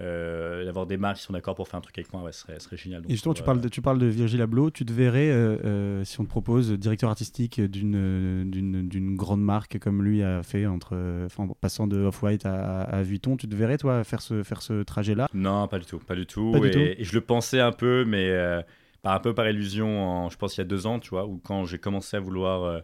[0.00, 2.58] euh, d'avoir des marques qui sont d'accord pour faire un truc avec moi, ouais, ce
[2.58, 3.02] serait, génial.
[3.02, 4.70] Donc, Et justement, tu euh, parles, de, tu parles de Virgil Abloh.
[4.70, 9.42] Tu te verrais, euh, euh, si on te propose, directeur artistique d'une, d'une, d'une grande
[9.42, 13.48] marque comme lui a fait, entre, enfin, en passant de Off-White à, à Vuitton, tu
[13.48, 15.28] te verrais, toi, faire ce, faire ce trajet-là?
[15.34, 16.52] Non, pas du tout, pas du tout.
[16.52, 16.78] Pas du et, tout.
[16.78, 18.62] et je le pensais un peu, mais euh,
[19.02, 21.26] par un peu par illusion, en, je pense il y a deux ans, tu vois,
[21.26, 22.82] où quand j'ai commencé à vouloir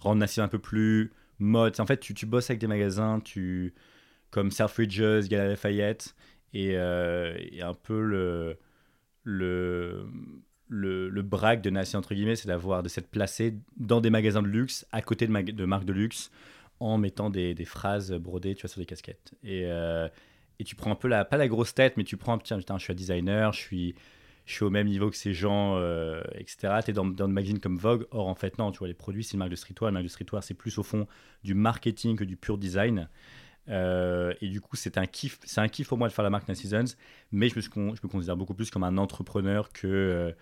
[0.00, 1.78] rendre Nassim un peu plus mode.
[1.80, 3.74] En fait, tu, tu bosses avec des magasins, tu
[4.30, 6.14] comme Selfridges, Galeries Lafayette,
[6.52, 8.58] et, euh, et un peu le
[9.24, 10.06] le
[10.68, 14.42] le, le brag de Nassim entre guillemets, c'est d'avoir de s'être placé dans des magasins
[14.42, 16.30] de luxe, à côté de, de marques de luxe,
[16.78, 19.34] en mettant des, des phrases brodées, tu vois, sur des casquettes.
[19.42, 20.08] Et euh,
[20.60, 22.76] et tu prends un peu la pas la grosse tête mais tu prends tiens putain,
[22.78, 23.94] je suis un designer je suis
[24.44, 27.32] je suis au même niveau que ces gens euh, etc tu es dans, dans le
[27.32, 28.06] magazine comme Vogue.
[28.10, 29.88] Or en fait non tu vois les produits c'est une marque de streetwear.
[29.88, 31.06] Une marque de streetwear c'est plus au fond
[31.44, 33.08] du marketing que du pur design
[33.70, 36.30] Euh, et du coup c'est un kiff c'est un kiff pour moi de faire la
[36.30, 36.96] marque Nice Seasons
[37.30, 40.34] mais je me, suis je me considère beaucoup plus comme un entrepreneur que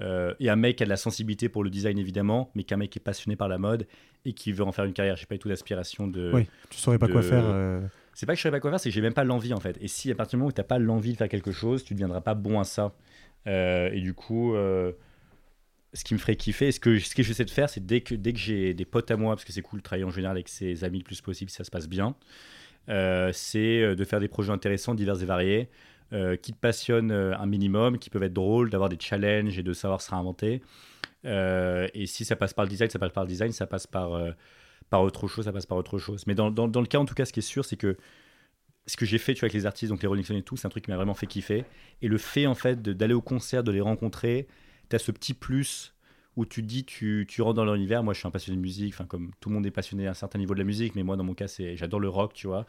[0.00, 2.76] euh, et un mec qui a de la sensibilité pour le design évidemment mais qu'un
[2.76, 3.86] mec qui est passionné par la mode
[4.24, 6.78] et qui veut en faire une carrière j'ai pas du tout d'aspiration de Oui, tu
[6.78, 7.44] saurais pas quoi faire.
[7.44, 7.80] euh,
[8.12, 9.60] c'est pas que je savais pas quoi faire, c'est que j'ai même pas l'envie en
[9.60, 9.78] fait.
[9.80, 11.94] Et si à partir du moment où t'as pas l'envie de faire quelque chose, tu
[11.94, 12.92] ne deviendras pas bon à ça.
[13.46, 14.54] Euh, et du coup,
[15.94, 18.14] ce qui me ferait kiffer, ce que, ce que j'essaie de faire, c'est dès que,
[18.14, 20.36] dès que j'ai des potes à moi, parce que c'est cool de travailler en général
[20.36, 22.16] avec ses amis le plus possible, si ça se passe bien,
[22.88, 25.68] c'est euh, de faire des projets intéressants, divers et variés,
[26.12, 29.62] euh, qui te passionnent euh, un minimum, qui peuvent être drôles, d'avoir des challenges et
[29.62, 30.62] de savoir se réinventer.
[31.24, 33.86] Euh, et si ça passe par le design, ça passe par le design, ça passe
[33.86, 34.30] par, euh,
[34.90, 36.26] par autre chose, ça passe par autre chose.
[36.26, 37.96] Mais dans, dans, le cas, en tout cas, ce qui est sûr, c'est que
[38.86, 40.66] ce que j'ai fait tu avec les artistes, donc les Rolling Stones et tout, c'est
[40.66, 41.64] un truc qui m'a vraiment fait kiffer.
[42.02, 44.46] Et le fait, en fait, d'aller au concert, de les rencontrer,
[44.90, 45.93] tu as ce petit plus
[46.36, 48.02] où tu dis, tu, tu rentres dans leur univers.
[48.02, 50.10] Moi, je suis un passionné de musique, enfin, comme tout le monde est passionné à
[50.10, 52.32] un certain niveau de la musique, mais moi, dans mon cas, c'est j'adore le rock,
[52.34, 52.66] tu vois.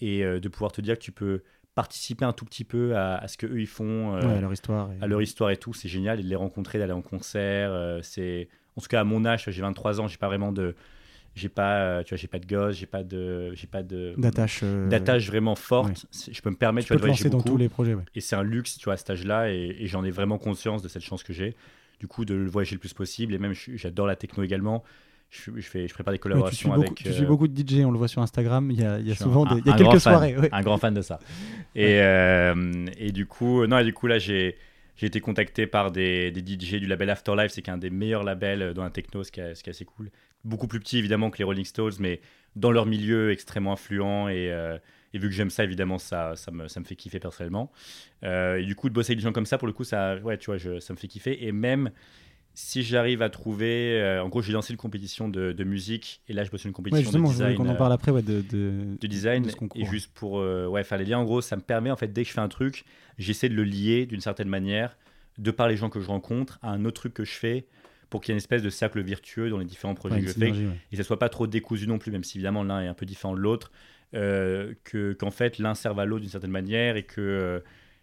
[0.00, 1.42] Et euh, de pouvoir te dire que tu peux
[1.74, 4.40] participer un tout petit peu à, à ce que eux ils font, euh, Ouais, à
[4.40, 4.92] leur histoire.
[4.92, 6.20] et- à leur histoire et tout, c'est génial.
[6.20, 8.48] Et de les rencontrer, d'aller en concert, euh, c'est.
[8.76, 10.74] En tout cas, à mon âge, j'ai 23 ans, j'ai pas vraiment de.
[11.36, 14.60] J'ai pas, tu vois, j'ai pas de gosse, j'ai pas de, j'ai pas de D'attache.
[14.64, 16.06] euh, d'attache vraiment forte.
[16.12, 16.32] ouais.
[16.32, 17.50] Je peux me permettre, Tu tu peux vois, te lancer dans beaucoup.
[17.50, 17.94] tous les projets.
[17.94, 18.02] ouais.
[18.14, 20.82] Et c'est un luxe, tu vois, à cet âge-là, et, et j'en ai vraiment conscience
[20.82, 21.54] de cette chance que j'ai.
[22.00, 23.34] Du coup, de le voyager le plus possible.
[23.34, 24.82] Et même, j'adore la techno également.
[25.30, 26.94] Je, je fais, je prépare des Ouais, tu, collaborations beaucoup, avec.
[26.96, 28.68] tu suis euh, beaucoup de DJ, on le voit sur Instagram.
[28.72, 30.36] Il y a, il y a souvent un- des, il y a quelques fan, soirées.
[30.36, 30.48] ouais.
[30.50, 31.20] Un grand fan de ça.
[31.76, 34.56] Et, euh, et du coup, non, et du coup là, j'ai
[34.96, 38.60] j'ai été contacté par des, des DJ du label Afterlife, c'est qu'un des meilleurs labels
[38.60, 40.10] euh, dans la techno, ce qui, est, ce qui est assez cool.
[40.44, 42.20] Beaucoup plus petit évidemment que les Rolling Stones, mais
[42.56, 44.28] dans leur milieu extrêmement influent.
[44.28, 44.76] Et, euh,
[45.12, 47.70] et vu que j'aime ça, évidemment, ça, ça, me, ça me fait kiffer personnellement.
[48.24, 50.16] Euh, et du coup, de bosser avec des gens comme ça, pour le coup, ça,
[50.18, 51.44] ouais, tu vois, je- ça me fait kiffer.
[51.46, 51.90] Et même
[52.54, 56.32] si j'arrive à trouver, euh, en gros, j'ai lancé une compétition de, de musique, et
[56.32, 57.56] là, je bosse une Ouais, compétition justement, de je design.
[57.56, 59.86] qu'on en parle après ouais, de, de, de design de et ouais.
[59.86, 62.22] juste pour euh, ouais faire les liens en gros ça me permet en fait dès
[62.22, 62.84] que je fais un truc
[63.18, 64.96] j'essaie de le lier d'une certaine manière
[65.38, 67.66] de par les gens que je rencontre à un autre truc que je fais
[68.10, 70.26] pour qu'il y ait une espèce de cercle vertueux dans les différents projets Ouais, que
[70.28, 70.76] je fais ouais.
[70.90, 72.94] et que ça soit pas trop décousu non plus même si évidemment l'un est un
[72.94, 73.70] peu différent de l'autre
[74.12, 77.60] que qu'en fait l'un serve à l'autre d'une certaine manière et que euh,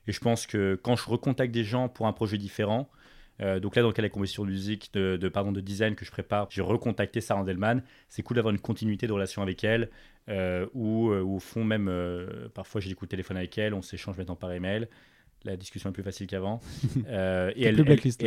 [0.08, 2.89] et je pense que quand je recontacte des gens pour un projet différent
[3.41, 5.62] euh, donc là, dans le cas de la compétition de musique, de, de, pardon, de
[5.62, 7.84] design que je prépare, j'ai recontacté Sarah Andelman.
[8.10, 9.89] C'est cool d'avoir une continuité de relation avec elle,
[10.30, 13.74] euh, euh, où au fond même, euh, parfois j'ai des coups de téléphone avec elle,
[13.74, 14.88] on s'échange maintenant par email.
[15.45, 16.60] La discussion est plus facile qu'avant.
[17.10, 17.76] Euh, et, elle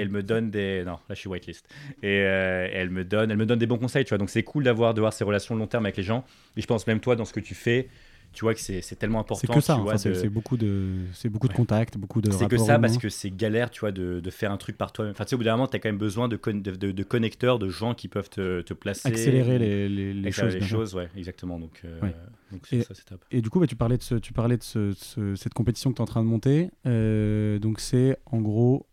[0.08, 0.84] me donne des...
[0.84, 1.66] Non, là je suis whitelist.
[2.02, 4.18] Et euh, elle, me donne, elle me donne des bons conseils, tu vois.
[4.18, 6.24] Donc c'est cool d'avoir de voir ces relations long terme avec les gens.
[6.56, 7.88] Et je pense même toi, dans ce que tu fais,
[8.32, 9.40] tu vois que c'est tellement important.
[9.40, 11.56] C'est que ça, enfin, de- c'est beaucoup de, c'est beaucoup de Ouais.
[11.56, 14.52] contacts, beaucoup de c'est que ça, parce que c'est galère, tu vois, de, de faire
[14.52, 15.12] un truc par toi-même.
[15.12, 17.02] Enfin, tu sais, au bout d'un moment, tu as quand même besoin de, con- de,
[17.02, 19.08] connecteurs, de gens qui peuvent te, te placer.
[19.08, 20.54] accélérer les, les, les choses.
[20.54, 21.58] les choses, ouais, exactement.
[21.58, 22.14] Donc, euh, Ouais.
[22.52, 23.24] donc Et- ça, c'est top.
[23.32, 25.90] Et du coup, bah, tu parlais de, ce, tu parlais de ce- ce- cette compétition
[25.90, 26.70] que tu es en train de monter.
[26.86, 28.86] Euh, donc, c'est en gros,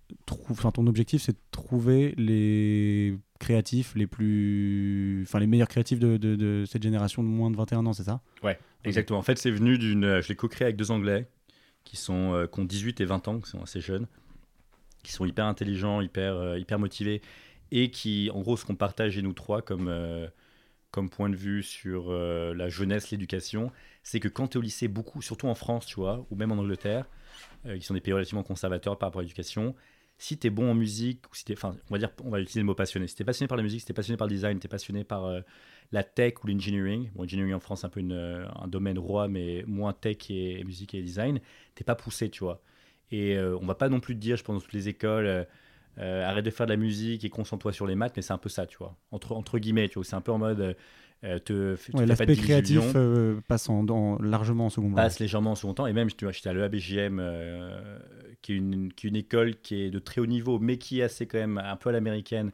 [0.49, 5.23] enfin, ton objectif, c'est de trouver les créatifs les plus.
[5.27, 8.21] Enfin, les meilleurs créatifs de, cette génération de moins de 21 ans, c'est ça?
[8.87, 9.19] Exactement.
[9.19, 10.03] En fait, c'est venu d'une.
[10.05, 11.27] euh, Je l'ai co-créé avec deux Anglais
[11.83, 14.07] qui, sont, euh, qui ont 18 et 20 ans, qui sont assez jeunes,
[15.03, 17.21] qui sont hyper intelligents, hyper, euh, hyper motivés,
[17.71, 19.93] et qui, en gros, ce qu'on partage, nous trois, comme,
[20.91, 23.71] comme point de vue sur la jeunesse, l'éducation,
[24.03, 26.53] c'est que quand tu es au lycée, beaucoup, surtout en France, tu vois, ou même
[26.53, 27.09] en Angleterre,
[27.65, 29.75] qui sont des pays relativement conservateurs par rapport à l'éducation,
[30.17, 32.65] si tu es bon en musique, si enfin, on va dire, on va utiliser le
[32.65, 33.07] mot passionné.
[33.07, 34.65] Si tu es passionné par la musique, si tu es passionné par le design, tu
[34.65, 35.25] es passionné par
[35.91, 39.27] la tech ou l'engineering, bon, engineering en France, un peu une, euh, un domaine roi,
[39.27, 41.39] mais moins tech et, et musique et design,
[41.75, 42.61] t'es pas poussé, tu vois.
[43.11, 45.45] Et euh, on va pas non plus te dire, je pense, dans toutes les écoles,
[45.99, 48.37] euh, arrête de faire de la musique et concentre-toi sur les maths, mais c'est un
[48.37, 48.95] peu ça, tu vois.
[49.11, 50.75] Entre, entre guillemets, tu vois, c'est un peu en mode,
[51.23, 54.97] euh, te, te Ouais, L'aspect créatif euh, passe en, dans- largement en second plan.
[54.97, 55.87] passe légèrement en second temps.
[55.87, 57.99] Et même, tu vois, j'étais à l'EABGM, euh,
[58.41, 60.99] qui, est une, qui est une école qui est de très haut niveau, mais qui
[60.99, 62.51] est assez quand même un peu à l'américaine,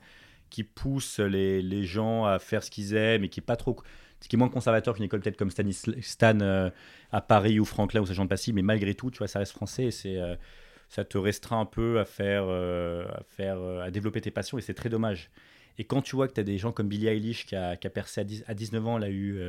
[0.54, 3.76] qui pousse les, les gens à faire ce qu'ils aiment et qui est pas trop.
[4.22, 6.70] Ce qui est moins conservateur qu'une école peut-être comme Stanis, Stan euh,
[7.12, 9.52] à Paris ou Franklin ou Saint-Jean de Passy, mais malgré tout, tu vois, ça reste
[9.52, 10.18] français et c'est.
[10.18, 10.36] euh,
[10.90, 14.62] ça te restreint un peu à faire, euh, à faire, à développer tes passions et
[14.62, 15.32] c'est très dommage.
[15.80, 17.88] Et quand tu vois que tu as des gens comme Billie Eilish qui a, qui
[17.88, 19.40] a percé à, 10 à 19 ans, elle a eu,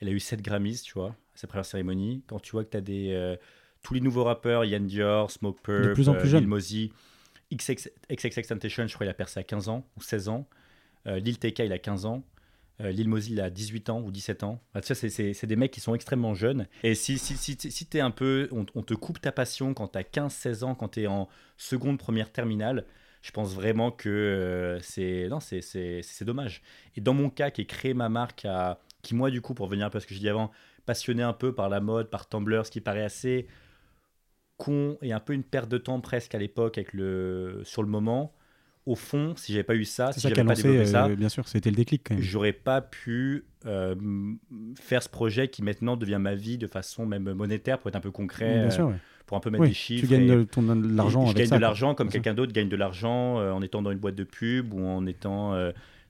[0.00, 2.24] elle a eu 7 Grammys, tu vois, à sa première cérémonie.
[2.26, 3.36] Quand tu vois que tu as des,
[3.82, 6.40] tous les nouveaux rappeurs, Yann Dior, Smoke Purp, De plus en plus jeunes.
[6.40, 6.90] Lil Mosey,
[7.52, 7.88] XX
[8.88, 10.48] je crois il a percé à 15 ans ou 16 ans.
[11.06, 12.24] Euh, Lil TK, il a 15 ans.
[12.80, 14.60] Euh, Lil il a 18 ans ou 17 ans.
[14.74, 16.66] Bah, tu c'est- des mecs qui sont extrêmement jeunes.
[16.82, 18.48] Et si, si, si, si t'es un peu.
[18.52, 22.84] On, te coupe ta passion quand t'as 15-16 ans, quand t'es en seconde, première, terminale,
[23.22, 25.28] je pense vraiment que euh, c'est.
[25.28, 25.62] Non, c'est-
[26.24, 26.62] dommage.
[26.96, 28.46] Et dans mon cas, qui est créé ma marque,
[29.02, 30.50] qui moi, du coup, pour revenir un peu à ce que je dis avant,
[30.84, 33.46] passionné un peu par la mode, par Tumblr, ce qui paraît assez
[34.56, 37.88] con et un peu une perte de temps presque à l'époque avec le sur le
[37.88, 38.32] moment.
[38.86, 41.48] Au fond, si j'avais pas eu ça, si j'avais pas développé ça, euh, bien sûr,
[41.48, 42.22] c'était le déclic quand même.
[42.22, 43.96] j'aurais pas pu euh,
[44.80, 48.00] faire ce projet qui maintenant devient ma vie de façon même monétaire pour être un
[48.00, 48.94] peu concret, bien euh, sûr, ouais.
[49.26, 50.06] pour un peu mettre Oui, des chiffres.
[50.06, 51.56] tu gagnes et- de, ton, de l'argent je gagne ça.
[51.56, 54.72] de l'argent comme quelqu'un d'autre gagne de l'argent en étant dans une boîte de pub
[54.72, 55.58] ou en étant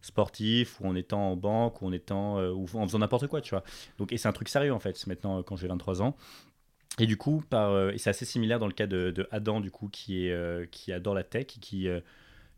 [0.02, 3.50] sportif ou en étant en banque ou en étant ou en faisant n'importe quoi, tu
[3.50, 3.64] vois.
[3.96, 6.14] Donc et c'est un truc sérieux en fait, maintenant quand j'ai 23 ans.
[6.98, 9.60] Et du coup, par, euh, et c'est assez similaire dans le cas de, de Adam,
[9.60, 12.00] du coup, qui, est, euh, qui adore la tech, qui, euh,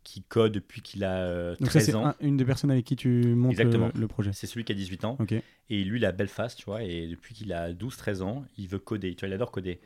[0.04, 2.06] qui code depuis qu'il a euh, Donc ça, 13 c'est ans.
[2.06, 3.90] un- une des personnes avec qui tu montes le, Exactement.
[3.94, 4.30] le projet.
[4.32, 5.18] C'est celui qui a 18 ans.
[5.70, 8.78] Et lui, il a Belfast, tu vois, et depuis qu'il a 12-13 ans, il veut
[8.78, 9.80] coder, tu vois, il adore coder.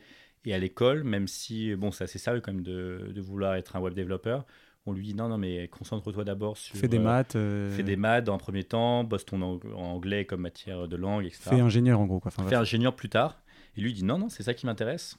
[0.45, 3.75] Et à l'école, même si, bon, c'est assez sérieux quand même de, de vouloir être
[3.75, 4.45] un web développeur,
[4.85, 6.75] on lui dit non, non, mais concentre-toi d'abord sur.
[6.75, 7.35] Fais des maths.
[7.37, 10.87] euh, Fais des maths dans un premier temps, bosse ton ang- en anglais comme matière
[10.89, 11.41] de langue, etc.
[11.51, 12.19] Fais ingénieur en gros.
[12.19, 12.29] Quoi.
[12.29, 12.59] Enfin, Fais bref.
[12.59, 13.41] ingénieur plus tard.
[13.75, 15.17] Et lui dit non, non, c'est ça qui m'intéresse.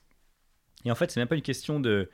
[0.85, 2.11] Et en fait, c'est même pas une question de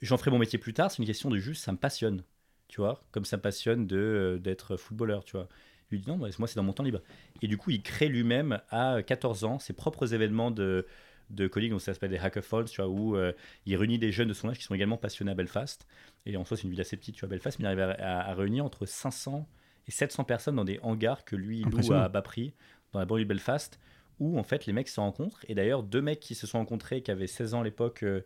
[0.00, 2.24] j'en ferai mon métier plus tard, c'est une question de juste ça me passionne.
[2.68, 5.48] Tu vois, comme ça me passionne de, euh, d'être footballeur, tu vois.
[5.90, 7.00] Il lui dit non, moi moi, c'est dans mon temps libre.
[7.42, 10.86] Et du coup, il crée lui-même à 14 ans ses propres événements de,
[11.30, 13.32] de coding, donc ça s'appelle des hackathons, tu vois, où euh,
[13.66, 15.86] il réunit des jeunes de son âge qui sont également passionnés à Belfast.
[16.24, 17.90] Et en soi, c'est une ville assez petite, tu vois, Belfast, mais il arrive à,
[17.92, 19.46] à- à réunir entre 500
[19.86, 22.54] et 700 personnes dans des hangars que lui il loue à bas prix
[22.92, 23.78] dans la banlieue de Belfast,
[24.22, 25.44] où en fait les mecs se rencontrent.
[25.48, 28.20] Et d'ailleurs, deux mecs qui se sont rencontrés, qui avaient 16 ans à l'époque, euh,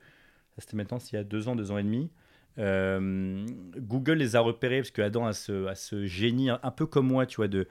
[0.58, 2.10] c'était maintenant il y a deux ans, deux ans et demi.
[2.58, 3.44] euh,
[3.78, 7.36] Google les a repérés parce que Adam a ce, génie un, peu comme moi, tu
[7.36, 7.66] vois, de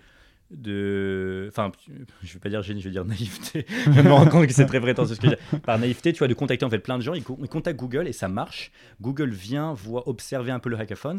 [0.52, 1.72] de enfin
[2.24, 4.68] je vais pas dire génie je vais dire naïveté je me rends compte que c'est
[4.68, 5.60] très prétentieux ce que je dis.
[5.62, 7.80] par naïveté tu vois de contacter en fait plein de gens il, co- il contacte
[7.80, 11.18] Google et ça marche Google vient voit observer un peu le hackathons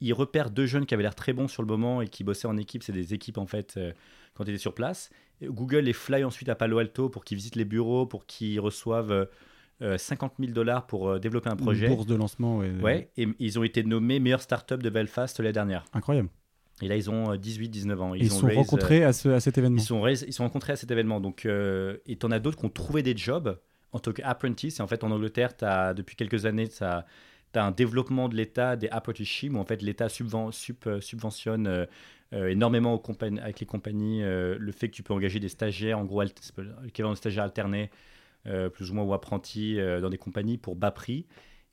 [0.00, 2.46] il repère deux jeunes qui avaient l'air très bons sur le moment et qui bossaient
[2.46, 3.92] en équipe c'est des équipes en fait euh,
[4.34, 5.10] quand ils étaient sur place
[5.42, 9.12] Google les fly ensuite à Palo Alto pour qu'ils visitent les bureaux pour qu'ils reçoivent
[9.12, 9.24] euh,
[9.82, 12.58] euh, 50 000 dollars pour euh, développer un Une projet bourse de lancement.
[12.58, 12.70] Ouais.
[12.82, 16.28] ouais et ils ont été nommés meilleure startup de Belfast l'année dernière Incroyable.
[16.82, 19.28] et là ils ont 18-19 ans Ils, ont se sont raise, euh, rencontrés à, ce,
[19.30, 19.78] à cet événement.
[19.78, 21.20] ils sont, ils sont rencontrés à cet événement.
[21.20, 23.58] Donc, euh, et tu en as d'autres qui ont trouvé des jobs
[23.92, 24.78] en tant qu'apprentice.
[24.78, 27.06] Et en fait, en Angleterre, as, depuis quelques années, tu as,
[27.54, 30.52] un développement de l'État des apprenticeships où en fait l'État subven-
[30.86, 31.86] euh, subventionne euh, euh,
[32.32, 35.98] énormément aux compagnies- avec les compagnies euh, le fait que tu peux engager des stagiaires,
[35.98, 37.90] en gros, l'équivalent de stagiaires alternés,
[38.46, 41.26] euh, plus ou moins, ou apprentis euh, dans des compagnies pour bas prix.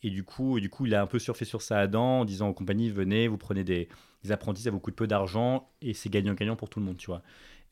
[0.04, 2.50] Et du coup, du coup, il a un peu surfé sur ça Adam en disant
[2.50, 3.88] aux compagnies venez, vous prenez des,
[4.30, 7.22] apprentis, ça vous coûte peu d'argent et c'est gagnant-gagnant pour tout le monde, tu vois.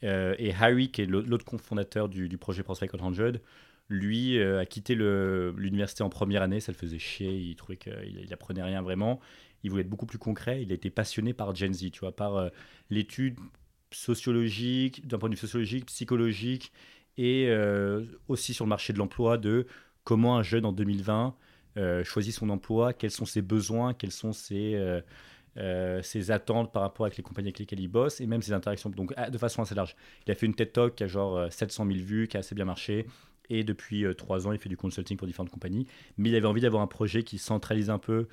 [0.03, 3.39] Euh, et Harry, qui est l'au- l'autre cofondateur du, projet Prospect 100,
[3.89, 8.21] lui euh, a quitté l'université en première année, ça le faisait chier, il trouvait qu'il
[8.23, 9.19] il apprenait rien vraiment.
[9.65, 12.15] Il voulait être beaucoup plus concret, il a été passionné par Gen Z, tu vois,
[12.15, 12.49] par euh,
[12.91, 13.39] l'étude
[13.91, 16.71] sociologique, d'un point de vue sociologique, psychologique,
[17.17, 19.65] et euh, aussi sur le marché de l'emploi, de
[20.03, 21.35] comment un jeune en 2020
[21.77, 25.01] euh, choisit son emploi, quels sont ses besoins, quelles sont ses,
[26.03, 28.91] ses attentes par rapport avec les compagnies avec lesquelles il bosse, et même ses interactions,
[28.91, 29.95] donc ah, de façon assez large.
[30.27, 32.41] Il a fait une TED Talk qui a genre euh, 700 000 vues, qui a
[32.41, 33.07] assez bien marché,
[33.49, 36.61] et depuis trois ans, il fait du consulting pour différentes compagnies, mais il avait envie
[36.61, 38.27] d'avoir un projet qui centralise un peu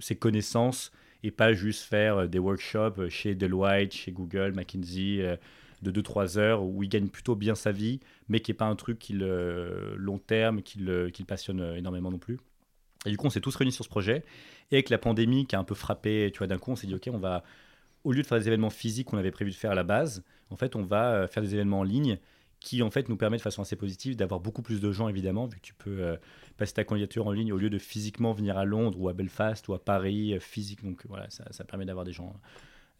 [0.00, 5.20] ses connaissances, et pas juste faire euh, des workshops euh, chez Deloitte, chez Google, McKinsey,
[5.20, 5.36] euh,
[5.82, 8.76] de 2-3 heures où il gagne plutôt bien sa vie, mais qui n'est pas un
[8.76, 12.38] truc qui le long terme, qui le, qui le passionne euh, énormément non plus.
[13.04, 14.24] Et du coup, on s'est tous réunis sur ce projet.
[14.70, 16.86] Et avec la pandémie qui a un peu frappé, tu vois, d'un coup, on s'est
[16.86, 17.42] dit, OK, on va,
[18.04, 20.22] au lieu de faire des événements physiques qu'on avait prévu de faire à la base,
[20.50, 22.18] en fait, on va euh, faire des événements en ligne
[22.62, 25.46] qui, en fait, nous permettent de façon assez positive d'avoir beaucoup plus de gens, évidemment,
[25.46, 26.16] vu que tu peux euh,
[26.56, 29.66] passer ta candidature en ligne au lieu de physiquement venir à Londres ou à Belfast
[29.68, 30.84] ou à Paris, euh, physique.
[30.84, 32.34] Donc, voilà, ça, ça permet d'avoir des gens,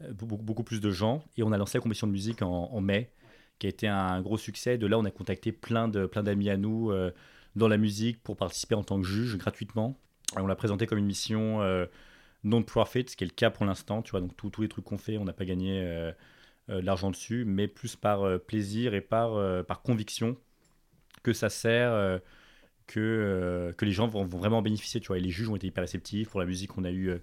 [0.03, 1.25] euh, beaucoup, beaucoup plus de gens.
[1.37, 3.13] Et on a lancé la compétition de musique en, mai,
[3.59, 4.79] qui a été un gros succès.
[4.79, 7.13] De là, on a contacté plein de plein d'amis à nous euh,
[7.55, 9.97] dans la musique pour participer en tant que juge gratuitement.
[10.37, 11.61] On l'a présenté comme une mission
[12.43, 14.01] non-profit, ce qui est le cas pour l'instant.
[14.01, 16.13] Tu vois, donc tous les trucs qu'on fait, on n'a pas gagné
[16.69, 20.37] de l'argent dessus, mais plus par euh, plaisir et par, euh, par conviction
[21.23, 22.19] que ça sert, euh,
[22.87, 25.01] que, euh, que les gens vont, vont vraiment en bénéficier.
[25.01, 26.29] Tu vois, et les juges ont été hyper réceptifs.
[26.31, 27.19] Pour la musique, on a eu euh,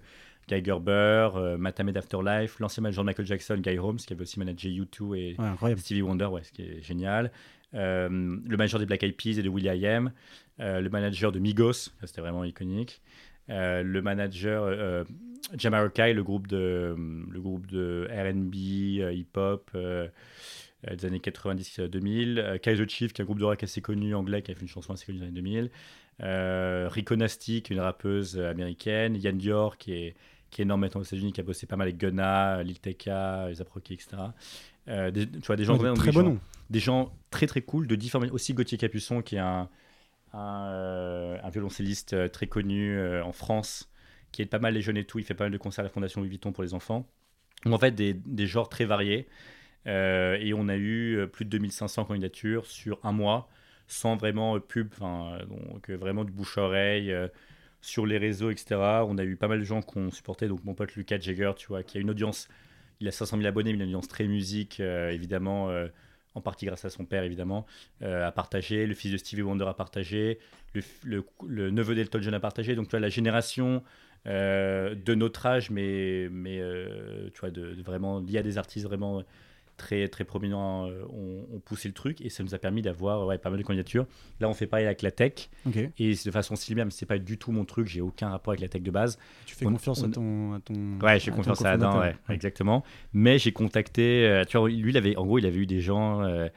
[0.48, 4.22] Guy Gerber, euh, Matt Ahmed Afterlife, l'ancien manager de Michael Jackson, Guy Holmes, qui avait
[4.22, 5.76] aussi managé U2 et, Ouais.
[5.76, 7.30] Stevie Wonder, ouais, ce qui est génial.
[7.74, 10.12] Euh, le manager des Black Eyed Peas et de Will.i.am.
[10.58, 13.00] Euh, le manager de Migos, c'était vraiment iconique.
[13.50, 15.04] Euh, le manager euh,
[15.56, 20.06] Jamiroquai, le groupe de, le groupe de R&B, euh, hip-hop euh,
[20.88, 22.38] euh, des années 90-2000.
[22.38, 24.62] Euh, Kaiser Chief, qui est un groupe de rock assez connu anglais, qui a fait
[24.62, 25.70] une chanson assez connue dans les années 2000.
[26.22, 29.16] Euh, Rico Nasty, qui est une rappeuse euh, américaine.
[29.16, 30.14] Yann Dior, qui est,
[30.50, 33.48] qui est énorme maintenant aux États-Unis, qui a bossé pas mal avec Gunna, Lil Tecca,
[33.48, 34.08] les Aproki, etc.
[34.88, 36.38] Euh, des, tu vois, des gens, Ouais, très bon gens-
[36.70, 38.26] des gens très très cool, de différents.
[38.28, 39.68] Aussi Gauthier Capuçon, qui est un,
[40.32, 43.90] un, euh, un violoncelliste euh, très connu euh, en France,
[44.32, 45.18] qui aide pas mal les jeunes et tout.
[45.18, 47.06] Il fait pas mal de concerts à la Fondation Louis Vuitton pour les enfants.
[47.64, 49.28] Donc en fait, des, des genres très variés.
[49.86, 53.48] Et on a eu plus de 2500 candidatures sur un mois,
[53.88, 57.12] sans vraiment pub, donc vraiment du bouche à oreille.
[57.12, 57.28] euh,
[57.82, 59.06] sur les réseaux, etc.
[59.08, 60.48] On a eu pas mal de gens qu'on supportait.
[60.48, 62.48] Donc, mon pote Lucas Jagger, tu vois, qui a une audience,
[63.00, 65.70] il a 500 000 abonnés, mais une audience très musique, évidemment,
[66.34, 67.66] en partie grâce à son père, évidemment,
[68.02, 68.86] euh, a partagé.
[68.86, 70.38] Le fils de Stevie Wonder a partagé.
[70.74, 72.74] Le, le- neveu d'Elton John a partagé.
[72.74, 73.82] Donc, tu vois, la génération
[74.26, 78.86] euh, de notre âge, mais, mais euh, tu vois, de, vraiment, y a des artistes
[78.86, 79.24] vraiment
[79.80, 83.26] très, très prominents euh, ont, ont poussé le truc et ça nous a permis d'avoir
[83.26, 84.06] ouais, pas mal de candidatures.
[84.38, 85.76] Là, on fait pareil avec la tech Ok.
[85.98, 87.86] et c'est de façon similaire, mais c'est pas du tout mon truc.
[87.86, 89.18] J'ai aucun rapport avec la tech de base.
[89.46, 90.52] Tu fais On- confiance on- à ton.
[90.54, 92.84] À ton Ouais, j'ai confiance à Adam, ouais, exactement.
[93.12, 95.80] Mais j'ai contacté, euh, tu vois, lui, il avait, en gros, il avait eu des
[95.80, 96.48] gens euh,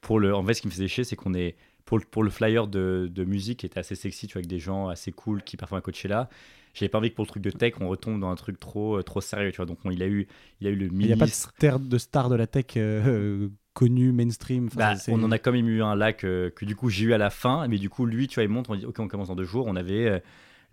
[0.00, 0.34] pour le.
[0.34, 2.66] En fait, ce qui me faisait chier, c'est qu'on est pour le, pour le flyer
[2.66, 5.56] de, de musique qui était assez sexy, tu vois, avec des gens assez cool qui
[5.56, 6.28] performent à Coachella.
[6.74, 8.98] J'avais pas envie que pour le truc de tech, on retombe dans un truc trop,
[8.98, 9.66] euh, trop sérieux, tu vois.
[9.66, 10.26] Donc, on- il a eu,
[10.60, 11.52] il a eu le Il n'y a pas de ministre.
[11.56, 14.68] star de, star de la tech euh, connu, mainstream.
[14.74, 17.12] Bah, on en a quand même eu un là que, que du coup j'ai eu
[17.12, 19.08] à la fin, mais du coup lui, tu vois, il montre, on dit ok, on
[19.08, 19.66] commence dans deux jours.
[19.66, 20.18] On avait euh,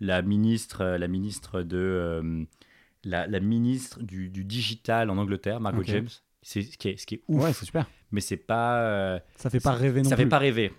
[0.00, 2.44] la ministre, euh, la ministre de euh,
[3.04, 5.82] la, la ministre du, du digital en Angleterre, Margot.
[5.84, 6.08] James.
[6.42, 7.88] C'est ce qui est, ce qui est ouf, Ouais, c'est super.
[8.10, 10.24] mais c'est pas, euh, Ça fait pas rêver non ça plus.
[10.24, 10.72] fait pas rêver.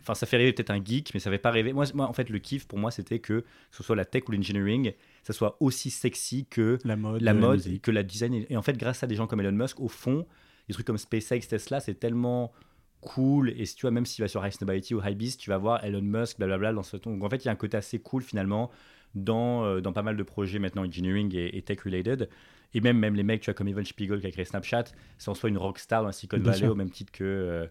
[0.00, 1.72] Enfin, ça fait rêver peut-être un geek, mais ça fait pas rêver.
[1.72, 4.32] Moi, moi, en fait, le kiff pour moi, c'était que ce soit la tech ou
[4.32, 4.92] l'engineering,
[5.22, 7.22] ça soit aussi sexy que La mode.
[7.22, 8.44] la euh, mode et que la design.
[8.48, 10.26] Et en fait, grâce à des gens comme Elon Musk, au fond,
[10.68, 12.52] des trucs comme SpaceX, Tesla, c'est tellement
[13.00, 13.50] cool.
[13.50, 14.54] Et si tu vois, même s'il va sur High
[14.92, 17.12] ou Hypebeast, tu vas voir Elon Musk, blablabla, dans ce ton.
[17.14, 18.70] Donc en fait, il y a un côté assez cool finalement
[19.14, 22.28] dans, euh, dans pas mal de projets maintenant engineering et, et tech related.
[22.74, 24.84] Et même, même les mecs, tu vois, comme Evan Spiegel qui a créé Snapchat,
[25.16, 27.24] c'est en soi une rockstar dans la Silicon Valley au même titre que.
[27.24, 27.66] euh,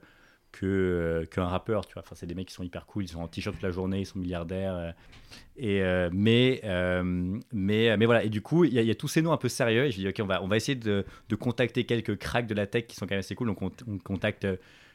[0.60, 2.04] que euh, qu'un rappeur tu vois.
[2.06, 4.00] Enfin c'est des mecs qui sont hyper cool ils sont en t-shirt toute la journée
[4.00, 4.92] ils sont milliardaires euh,
[5.58, 6.62] et euh, mais
[7.52, 8.24] mais mais voilà.
[8.24, 9.98] Et du coup il y, a- a tous ces noms un peu sérieux et je
[9.98, 12.86] dis ok on va on va essayer de, de contacter quelques cracks de la tech
[12.88, 13.48] qui sont quand même assez cool.
[13.48, 14.48] Donc on, on contacte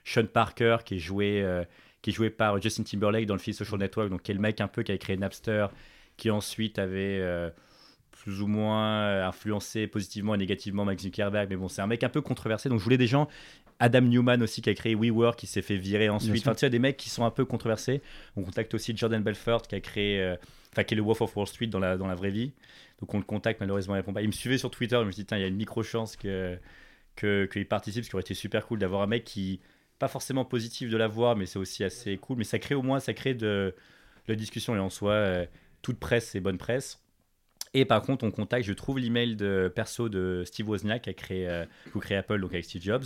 [0.05, 1.45] Sean Parker qui est joué
[2.01, 4.41] qui est joué par Justin Timberlake dans le film Social Network donc qui est le
[4.41, 5.67] mec un peu qui avait créé Napster
[6.17, 7.23] qui ensuite avait
[8.23, 12.05] plus ou moins euh, influencé positivement et négativement Max Zuckerberg mais bon c'est un mec
[12.05, 13.29] un peu controversé donc je voulais des gens
[13.81, 16.71] Adam Newman aussi qui a créé WeWork qui s'est fait virer ensuite enfin tu sais
[16.71, 18.01] des mecs qui sont un peu controversés
[18.37, 20.37] on contacte aussi Jordan Belfort qui a créé euh,
[20.73, 22.53] enfin qui est le Wolf of Wall Street dans la, dans la vraie vie.
[23.01, 24.23] Donc on le contacte, malheureusement il répond pas.
[24.23, 26.17] Il me suivait sur Twitter, je me suis dit, tiens, il y a une micro-chance
[26.17, 26.59] que,
[27.17, 29.61] que, qu'il participe, ce qui aurait été super cool d'avoir un mec qui,
[29.99, 32.39] pas forcément positif de l'avoir, mais c'est aussi assez cool.
[32.39, 33.75] Mais ça crée au moins, ça crée de,
[34.27, 35.47] de la discussion et en soi, euh,
[35.83, 37.02] toute presse, c'est bonne presse.
[37.75, 41.15] Et par contre, on contacte, je trouve l'email de perso de Steve Wozniak qui a
[41.15, 43.05] créé, euh, qui a créé Apple, donc avec Steve Jobs.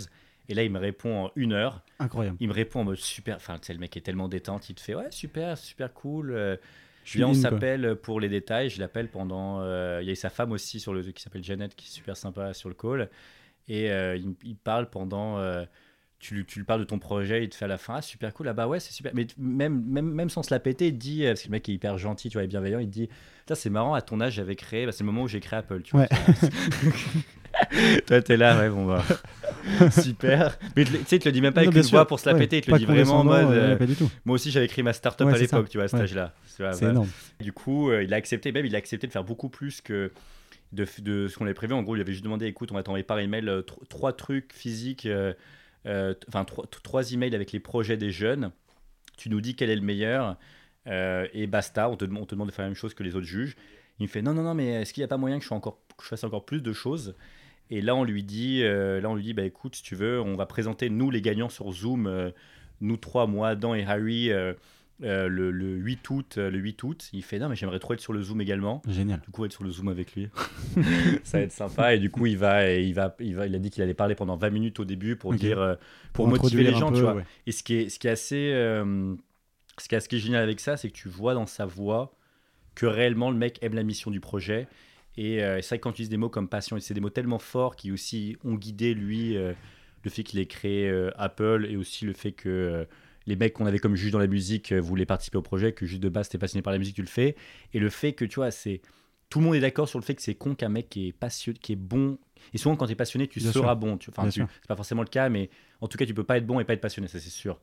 [0.49, 1.81] Et là, il me répond en une heure.
[1.99, 2.37] Incroyable.
[2.39, 3.35] Il me répond en mode super.
[3.37, 4.69] Enfin, tu sais, le mec est tellement détente.
[4.69, 6.31] Il te fait Ouais, super, super cool.
[6.31, 6.55] euh,
[7.03, 8.69] Je on s'appelle pour les détails.
[8.69, 9.61] Je l'appelle pendant.
[9.61, 12.15] euh, il y a sa femme aussi sur le qui s'appelle Janet, qui est super
[12.15, 13.09] sympa sur le call.
[13.67, 15.37] Et euh, il, il parle pendant.
[16.19, 18.01] Tu, lui- tu lui parles de ton projet, il te fait à la fin Ah,
[18.01, 18.47] super cool.
[18.47, 19.11] Ah, bah ouais, c'est super.
[19.13, 21.25] Mais même, même, même sans se la péter, il te dit.
[21.25, 22.79] euh, Parce que le mec est hyper gentil, tu vois, et bienveillant.
[22.79, 23.09] Il te dit
[23.53, 24.85] c'est marrant, à ton âge, j'avais créé.
[24.85, 26.07] bah, c'est le moment où j'ai créé Apple, tu vois.
[28.07, 29.03] Toi, t'es là, ouais, bon, bah.
[29.91, 30.57] super.
[30.75, 32.33] Mais tu sais, il te le dit même pas avec une voix pour se la
[32.33, 32.57] Ouais, péter.
[32.57, 33.47] Il te le dit vraiment en mode.
[33.47, 34.09] euh, euh, Pas du tout.
[34.25, 36.33] moi aussi, j'avais créé ma startup Ouais, à l'époque, tu vois, à cet âge-là.
[36.45, 37.09] C'est bah, énorme.
[37.39, 40.11] du coup, euh, il a accepté, même il a accepté de faire beaucoup plus que
[40.73, 41.73] de, de ce qu'on avait prévu.
[41.73, 44.13] En gros, il avait juste demandé écoute, on va t'envoyer par email euh, tro- trois
[44.13, 45.05] trucs physiques,
[46.27, 48.51] enfin trois, emails avec les projets des jeunes.
[49.17, 50.37] Tu nous dis quel est le meilleur
[50.87, 51.89] euh, et basta.
[51.89, 53.55] On te, demande de faire la même chose que les autres juges.
[53.99, 55.53] Il me fait non, non, non, mais est-ce qu'il n'y a pas moyen que je,
[55.53, 57.15] encore, fasse encore plus de choses?
[57.69, 60.21] Et là, on lui dit, euh, là, on lui dit, bah écoute, si tu veux,
[60.21, 62.31] on va présenter nous les gagnants sur Zoom, euh,
[62.79, 64.31] nous trois, moi, Adam et Harry.
[64.31, 64.53] euh,
[65.03, 67.93] euh, le, le 8 août, euh, le 8 août, il fait non mais j'aimerais trop
[67.93, 68.81] être sur le Zoom également.
[68.87, 69.19] Génial.
[69.19, 70.29] Du coup, être sur le Zoom avec lui,
[71.23, 71.93] ça va être sympa.
[71.93, 74.15] Et du coup, il va, il va, il va, il a dit qu'il allait parler
[74.15, 75.75] pendant 20 minutes au début pour dire, euh,
[76.13, 77.13] pour, motiver les gens, peu, tu vois.
[77.13, 77.25] ouais.
[77.45, 79.13] Et ce qui est, ce qui est assez, euh,
[79.77, 81.67] ce qui est, ce qui est génial avec ça, c'est que tu vois dans sa
[81.67, 82.15] voix
[82.73, 84.67] que réellement le mec aime la mission du projet.
[85.15, 87.09] Et euh, c'est vrai que quand tu utilises des mots comme passion, c'est des mots
[87.11, 92.05] tellement forts qui aussi ont guidé lui le fait qu'il ait créé Apple et aussi
[92.05, 92.87] le fait que
[93.27, 95.85] les mecs qu'on avait comme juge dans la musique euh, voulaient participer au projet, que
[95.85, 97.35] juste de base t'es passionné par la musique, tu le fais.
[97.73, 98.81] Et le fait que tu vois, c'est
[99.29, 101.11] tout le monde est d'accord sur le fait que c'est con qu'un mec qui est
[101.13, 102.17] passionné, qui est bon.
[102.53, 103.75] Et souvent, quand tu es passionné, tu Bien seras sûr.
[103.75, 103.97] bon.
[103.97, 105.49] Tu, enfin, tu- c'est pas forcément le cas, mais
[105.81, 107.59] en tout cas, tu peux pas être bon et pas être passionné, ça c'est sûr.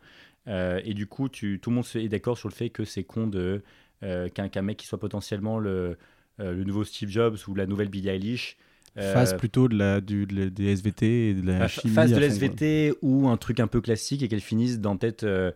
[0.47, 3.05] Euh, et du coup, tu, tout le monde est d'accord sur le fait que c'est
[3.05, 3.63] con de
[4.03, 5.97] euh, qu'un mec qui soit potentiellement le,
[6.41, 8.59] euh, le nouveau Steve Jobs ou la nouvelle Billie Eilish
[8.99, 11.95] euh, Fasse plutôt de la, du, de la- des SVT et de la chimie.
[11.95, 15.25] fasse à de l'SVT ou un truc un peu classique et qu'elle finisse dans peut-être.
[15.25, 15.51] euh,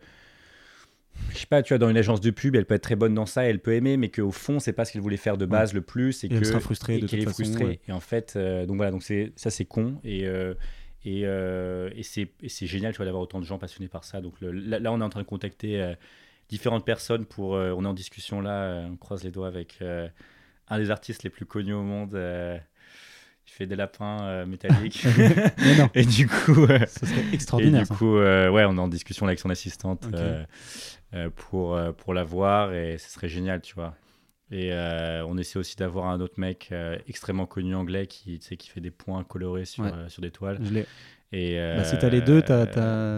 [1.31, 3.13] je sais pas, tu vois, dans une agence de pub, elle peut être très bonne
[3.15, 5.47] dans ça, elle peut aimer, mais qu'au fond, c'est pas ce qu'elle voulait faire de
[5.47, 6.25] base le plus.
[6.25, 7.65] Et, Et elle que, sera frustrée et de qu'elle toute est façon, frustrée.
[7.67, 7.81] ouais.
[7.89, 9.97] Et en fait, euh, donc voilà, donc c'est ça, c'est con.
[10.05, 10.55] Et, euh,
[11.05, 14.21] et, euh, et c'est génial, tu vois, d'avoir autant de gens passionnés par ça.
[14.21, 15.95] Donc le- là, là, on est en train de contacter
[16.49, 17.51] différentes personnes pour.
[17.51, 19.81] on est en discussion là, on croise les doigts avec
[20.69, 22.15] un des artistes les plus connus au monde.
[23.49, 25.05] Il fait des lapins euh, métalliques.
[25.95, 26.65] Et du coup.
[26.67, 27.81] euh, ce serait et extraordinaire.
[27.83, 27.95] du ça.
[27.95, 30.45] coup, euh, ouais, on est en discussion avec son assistante euh,
[31.15, 33.95] euh, pour, pour la voir et ce serait génial, tu vois.
[34.51, 36.73] Et on essaie aussi d'avoir un autre mec
[37.07, 39.91] extrêmement connu anglais qui, qui fait des points colorés sur, Ouais.
[40.09, 40.59] sur des toiles.
[40.63, 40.71] Je
[41.31, 42.67] Et, Bah, si t'as les deux, t'as, euh,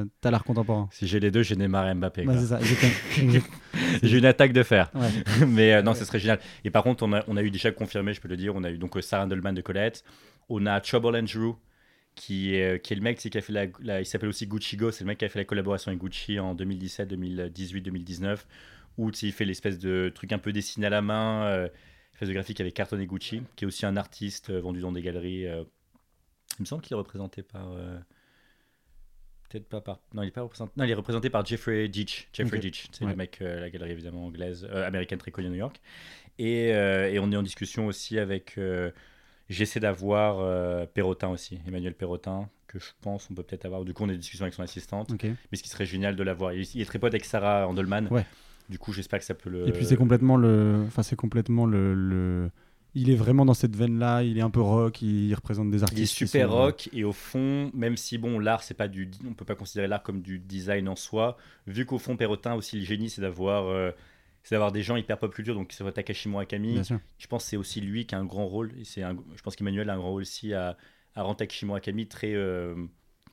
[0.05, 0.89] t'as, t'as l'art contemporain.
[0.91, 2.27] Si j'ai les deux, j'ai Neymar et Mbappé.
[2.27, 2.59] Ouais, c'est ça.
[4.03, 4.91] J'ai une attaque de fer.
[4.95, 5.09] Ouais.
[5.47, 6.41] Mais euh, non, ce serait génial.
[6.65, 8.65] Et par contre, on a, on a eu déjà confirmé, je peux le dire, on
[8.65, 10.05] a eu donc euh, Sarah Handelman de Colette.
[10.49, 11.55] On a Trouble Andrew,
[12.17, 14.47] qui est, euh, qui est le mec qui a fait la, la- il s'appelle aussi
[14.47, 17.81] Gucci Go, c'est le mec qui a fait la collaboration avec Gucci en 2017, 2018,
[17.83, 18.47] 2019,
[18.99, 21.69] où il fait l'espèce de truc un peu dessiné à la main, euh,
[22.15, 25.03] espèce de graphique avec cartonné Gucci, qui est aussi un artiste euh, vendu dans des
[25.03, 25.47] galeries.
[26.61, 27.73] Il me semble qu'il est représenté par.
[27.73, 27.99] euh,
[29.49, 29.99] Peut-être pas par.
[30.15, 30.73] Non, il est pas représenté.
[30.77, 32.29] Non, il est représenté par Jeffrey Ditch.
[32.33, 32.63] Jeffrey Ok.
[32.63, 33.11] Ditch, c'est Ouais.
[33.11, 35.81] le mec, euh, la galerie évidemment anglaise, euh, américaine très connue à New York.
[36.39, 38.59] Et, euh, et on est en discussion aussi avec.
[39.49, 43.85] J'essaie d'avoir Perrotin aussi, Emmanuel Perrotin, que je pense on peut peut-être avoir.
[43.85, 45.11] Du coup, on est en discussion avec son assistante.
[45.25, 46.53] Mais ce qui serait génial de l'avoir.
[46.53, 48.07] Il, il est très pote avec Sarah Handelman.
[48.13, 48.25] Ouais.
[48.69, 49.67] Du coup, j'espère que ça peut le.
[49.67, 50.85] Et puis c'est complètement le.
[50.87, 51.93] Enfin, c'est complètement le.
[51.95, 52.51] le-
[52.95, 55.99] Il est vraiment dans cette veine-là, il est un peu rock, il représente des artistes.
[56.01, 59.11] Il est super sont- rock et au fond, même si bon, l'art c'est pas du,
[59.29, 61.37] on peut pas considérer l'art comme du design en soi.
[61.67, 63.93] Vu qu'au fond, Perrotin aussi le génie, c'est d'avoir, euh,
[64.43, 66.79] c'est d'avoir des gens hyper pop culture, donc que ce soit Takashi Murakami.
[67.19, 68.73] Je pense que c'est aussi lui qui a un grand rôle.
[68.81, 70.77] Et c'est un- je pense qu'Emmanuel a un grand rôle aussi à,
[71.15, 72.75] à rendre Takashi Murakami très euh,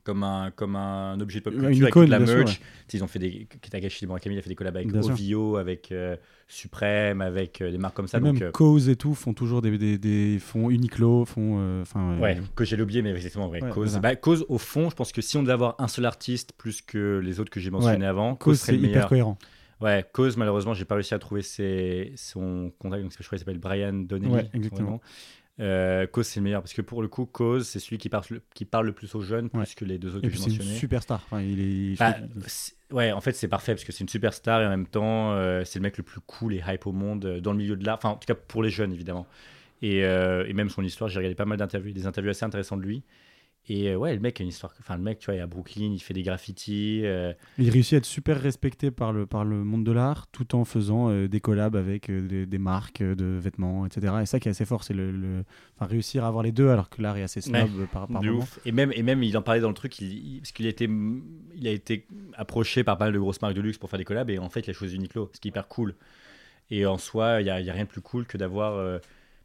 [0.08, 2.52] comme un comme un objet de pop culture avec toute la sûr, merch.
[2.52, 2.66] ouais.
[2.94, 5.58] Ils ont fait des Takashi Murakami il a fait des collabs avec Bien sûr.
[5.58, 8.16] Avec euh, Supreme, avec euh, des marques comme ça.
[8.16, 11.58] Et donc, même euh, Cause et tout font toujours des, des, des font Uniqlo, font
[11.58, 13.98] euh, enfin Ouais, que j'ai oublié, mais exactement, ouais, cause.
[13.98, 16.80] Bah, cause, au fond, je pense que si on devait avoir un seul artiste plus
[16.80, 19.08] que les autres que j'ai mentionnés avant, cause, serait c'est hyper meilleur.
[19.10, 19.38] cohérent.
[19.82, 23.38] Ouais, cause, malheureusement, j'ai pas réussi à trouver ses, son contact, donc je crois qu'il
[23.40, 24.32] s'appelle Brian Donnelly.
[24.32, 25.00] Ouais, exactement.
[25.60, 28.24] Euh, cause, c'est le meilleur, parce que pour le coup, cause, c'est celui qui parle,
[28.30, 29.66] le- qui parle le plus aux jeunes, plus Ouais.
[29.76, 31.20] que les deux autres Et que puis c'est une superstar.
[31.26, 31.98] Enfin, il est.
[31.98, 32.14] Bah,
[32.92, 35.64] ouais, en fait, c'est parfait parce que c'est une superstar et en même temps, euh,
[35.64, 37.84] c'est le mec le plus cool et hype au monde euh, dans le milieu de
[37.84, 37.96] l'art.
[37.98, 39.26] Enfin, en tout cas, pour les jeunes, évidemment.
[39.82, 42.80] Et, euh, et même son histoire, j'ai regardé pas mal d'interviews, des interviews assez intéressantes
[42.80, 43.02] de lui.
[43.68, 44.72] Et euh, ouais, le mec a une histoire.
[44.80, 47.02] Enfin, le mec, tu vois, il est à Brooklyn, il fait des graffitis.
[47.04, 50.54] euh, Il réussit à être super respecté par le, par le monde de l'art tout
[50.54, 54.22] en faisant euh, des collabs avec euh, des, des marques de vêtements, etc.
[54.22, 55.44] Et ça qui est assez fort, c'est le, le-
[55.76, 58.22] enfin, réussir à avoir les deux alors que l'art est assez snob euh, par, par
[58.22, 58.42] de moment.
[58.42, 58.58] ouf.
[58.64, 60.70] Et même, et même, il en parlait dans le truc, il, il- parce qu'il a,
[60.70, 60.88] été,
[61.56, 64.04] il a été approché par pas mal de grosses marques de luxe pour faire des
[64.04, 65.94] collabs, et en fait, il a choisi Uniqlo, ce qui est hyper cool.
[66.70, 68.78] Et en soi, il n'y a, y a rien de plus cool que d'avoir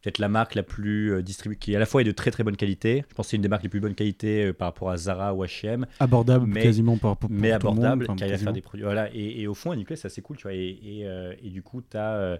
[0.03, 2.43] peut-être la marque la plus euh, distribuée, qui à la fois est de très très
[2.43, 3.05] bonne qualité.
[3.09, 4.97] Je pense que c'est une des marques les plus bonne qualité euh, par rapport à
[4.97, 8.37] Zara ou H&M, Abordable Mais- quasiment pour, pour, pour mais tout abordable, qui arrive à
[8.37, 8.83] faire des produits.
[8.83, 9.09] Voilà.
[9.15, 10.53] Et, et au fond, Uniqlo, c'est assez cool, tu vois.
[10.53, 12.37] Et, et, euh, et du coup, tu as,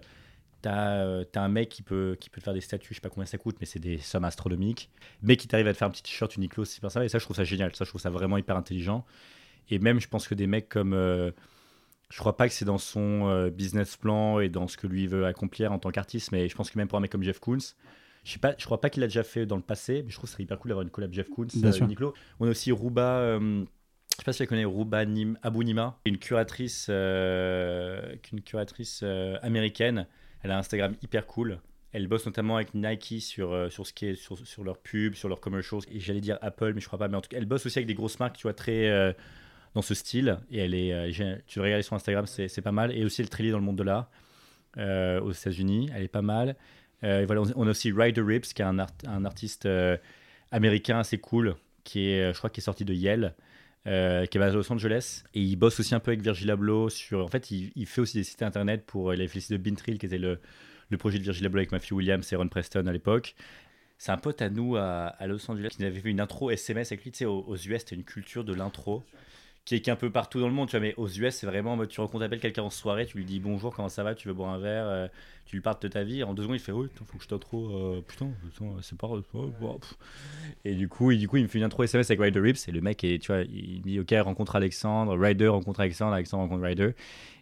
[0.66, 3.38] un mec qui peut, qui peut te faire des statuts, je sais pas combien ça
[3.38, 4.90] coûte, mais c'est des sommes astronomiques.
[5.22, 7.06] Mais qui t'arrive à te faire un petit t-shirt Uniqlo, c'est super sympa.
[7.06, 7.74] Et ça, je trouve ça génial.
[7.74, 9.04] Ça, je trouve ça vraiment hyper intelligent.
[9.70, 10.92] Et même, je pense que des mecs comme.
[10.92, 11.30] euh,
[12.14, 15.08] je crois pas que c'est dans son euh, business plan et dans ce que lui
[15.08, 17.40] veut accomplir en tant qu'artiste, mais je pense que même pour un mec comme Jeff
[17.40, 17.58] Koons,
[18.22, 20.14] je sais pas, je crois pas qu'il l'a déjà fait dans le passé, mais je
[20.14, 21.86] trouve que ce serait hyper cool d'avoir une collab Jeff Koons, Bien euh, sûr.
[21.86, 22.14] Uniqlo.
[22.38, 23.64] On a aussi Ruba, euh,
[24.12, 28.42] je sais pas si tu la connais, Ruba Nim, Abu Nima, une curatrice, euh, une
[28.42, 30.06] curatrice euh, américaine.
[30.44, 31.58] Elle a un Instagram hyper cool.
[31.90, 35.28] Elle bosse notamment avec Nike sur, sur ce qui est sur, sur leurs pubs, sur
[35.28, 35.82] leurs commercials.
[35.90, 37.08] Et j'allais dire Apple, mais je crois pas.
[37.08, 39.14] Mais en tout cas, elle bosse aussi avec des grosses marques, tu vois, très
[39.74, 40.38] dans ce style.
[40.50, 42.96] Et elle est, euh, tu le regarder sur Instagram, c'est pas mal.
[42.96, 44.10] Et aussi, elle liée dans le monde de l'art
[44.78, 45.90] euh, aux États-Unis.
[45.94, 46.56] Elle est pas mal.
[47.02, 49.68] Euh, et voilà, on, a aussi Ryder Rips, qui est un, art- un artiste
[50.50, 53.34] américain assez cool, qui est, je crois, qui est sorti de Yale.
[53.84, 56.88] qui est basé à Los Angeles et il bosse aussi un peu avec Virgil Abloh
[56.88, 59.52] sur en fait il, fait aussi des sites internet pour il a fait le site
[59.52, 60.40] de Bintrill qui était le,
[60.88, 63.34] le projet de Virgil Abloh avec Matthew Williams et Ron Preston à l'époque
[63.98, 67.04] c'est un pote à nous à, Los Angeles qui avait fait une intro SMS avec
[67.04, 69.04] lui tu sais aux, aux US c'était une culture de l'intro
[69.64, 71.34] qui est, qui est un peu partout dans le monde tu vois mais aux US
[71.34, 74.28] c'est vraiment tu rencontres quelqu'un en soirée tu lui dis bonjour comment ça va tu
[74.28, 75.08] veux boire un verre euh,
[75.46, 77.28] tu lui parles de ta vie en deux secondes il fait oui faut que je
[77.28, 78.30] t'intro euh, putain,
[78.82, 79.94] c'est pas pff.
[80.64, 82.68] et du coup, il, du coup, il me fait une intro SMS avec Ryder Rips
[82.68, 86.14] et le mec, est, tu vois, il me dit Ok, rencontre Alexandre, Ryder rencontre Alexandre,
[86.14, 86.92] Alexandre rencontre Ryder.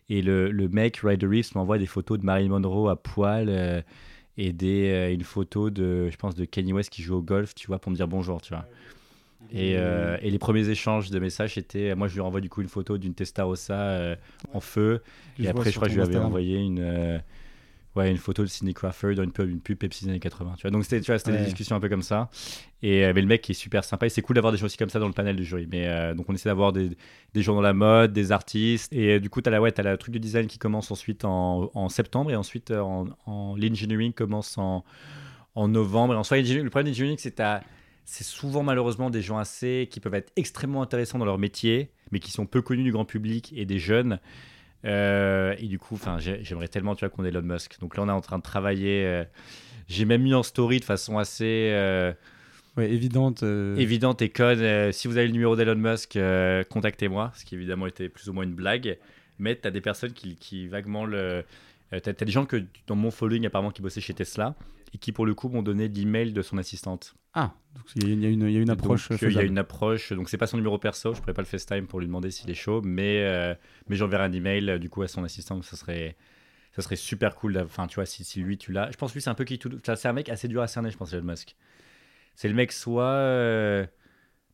[0.09, 3.81] Et le, le mec, Ryder Rips, m'envoie des photos de Marilyn Monroe à poil euh,
[4.37, 7.55] et des, euh, une photo de, je pense, de Kanye West qui joue au golf,
[7.55, 8.66] tu vois, pour me dire bonjour, tu vois.
[9.51, 12.62] Et, euh, et les premiers échanges de messages étaient Moi, je lui renvoie du coup
[12.62, 14.16] une photo d'une Testarossa euh,
[14.55, 15.03] en feu.
[15.38, 17.18] Et après, je crois que je lui avais envoyé une, euh,
[17.95, 20.55] ouais, une photo de Sidney Crawford dans une pub, une pub Pepsi des années 80.
[20.57, 20.70] Tu vois.
[20.70, 21.18] Donc, c'était tu Ouais.
[21.38, 22.30] des discussions un peu comme ça.
[22.82, 24.07] Et euh, mais le mec est super sympa.
[24.07, 25.68] Et c'est cool d'avoir des gens aussi comme ça dans le panel du jury.
[25.70, 26.90] Mais donc, on essaie d'avoir des,
[27.34, 28.90] des gens dans la mode, des artistes.
[28.95, 31.26] Et du coup, tu as, la, ouais, t'as le truc de design qui commence ensuite
[31.26, 32.30] en, en septembre.
[32.30, 34.82] Et ensuite, en, en l'engineering commence en,
[35.55, 36.14] en novembre.
[36.14, 37.61] Et en soi, l'engineering- le problème d'engineering, c'est que t'as-
[38.05, 42.19] c'est souvent malheureusement des gens assez qui peuvent être extrêmement intéressants dans leur métier, mais
[42.19, 44.19] qui sont peu connus du grand public et des jeunes.
[44.85, 47.79] Euh, et du coup, enfin, j'aimerais tellement, tu vois, qu'on ait Elon Musk.
[47.81, 49.05] Donc là, on est en train de travailler.
[49.07, 49.25] euh,
[49.89, 52.13] j'ai même mis en story de façon assez euh,
[52.77, 53.43] Ouais, évidente.
[53.43, 54.93] évidente et conne.
[54.93, 56.19] si vous avez le numéro d'Elon Musk,
[56.71, 58.99] contactez-moi, ce qui évidemment était plus ou moins une blague.
[59.39, 61.45] Mais tu as des personnes qui, qui vaguement le.
[61.91, 64.55] T'as, t'as des gens que dans mon following apparemment qui bossaient chez Tesla
[64.95, 67.15] et qui pour le coup m'ont donné l'email de son assistante.
[67.35, 69.09] Ah, donc il y, a une- il y a une, il y a une approche.
[69.09, 70.12] Donc, il y a une approche.
[70.12, 72.51] Donc c'est pas son numéro perso, je pourrais pas le FaceTime pour lui demander s'il
[72.51, 73.55] est chaud, mais euh,
[73.89, 75.61] mais j'enverrai un email euh, du coup à son assistant.
[75.62, 76.16] Ça serait
[76.74, 77.59] ça serait super cool.
[77.59, 78.91] Enfin tu vois si, si lui tu l'as.
[78.91, 79.70] Je pense que lui c'est un peu qui tout.
[79.85, 81.57] C'est un mec assez dur à cerner, je pense Elon Musk.
[82.35, 83.87] C'est le mec soit euh,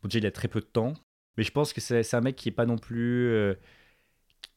[0.03, 0.95] bon déjà il a très peu de temps,
[1.37, 3.55] mais je pense que c'est c'est un mec qui est pas non plus euh,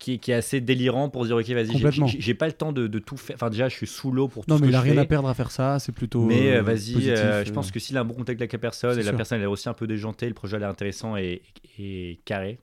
[0.02, 2.88] qui, est- qui est assez délirant pour dire ok vas-y j'ai- pas le temps de,
[2.88, 3.36] de tout faire.
[3.36, 4.93] Enfin déjà je suis sous l'eau pour tout Non, ce mais que il a rien
[4.95, 4.99] fais.
[4.99, 5.78] à perdre à faire ça.
[5.80, 6.26] C'est plutôt.
[6.26, 8.60] Mais euh, euh, vas-y, euh, je pense que s'il a un bon contact avec la
[8.60, 11.16] personne et la personne elle est aussi un peu déjantée, le projet a l'air intéressant
[11.18, 11.41] et,
[11.80, 12.60] et carré.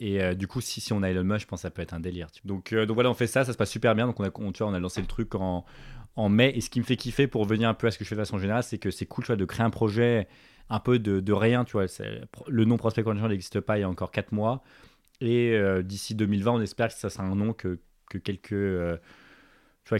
[0.00, 1.82] Et euh, du coup, si, si on a Elon Musk, je pense que ça peut
[1.82, 2.30] être un délire.
[2.30, 2.40] tu.
[2.46, 4.06] Donc, donc voilà, on fait ça, ça se passe super bien.
[4.06, 5.64] Donc on a, on, tu vois, on a lancé le truc en,
[6.14, 6.52] en mai.
[6.54, 8.14] Et ce qui me fait kiffer pour revenir un peu à ce que je fais
[8.14, 10.28] de façon générale, c'est que c'est cool tu vois, de créer un projet
[10.70, 11.64] un peu de, de rien.
[11.64, 11.86] Tu vois.
[12.46, 14.62] Le nom Prospect Connection n'existe pas il y a encore 4 mois.
[15.20, 18.96] Et euh, d'ici 2020, on espère que ça sera un nom que, que quelques, euh,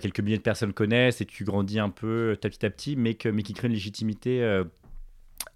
[0.00, 3.28] quelques milliers de personnes connaissent et tu grandis un peu petit à petit, mais, que,
[3.40, 4.64] qui crée une légitimité euh,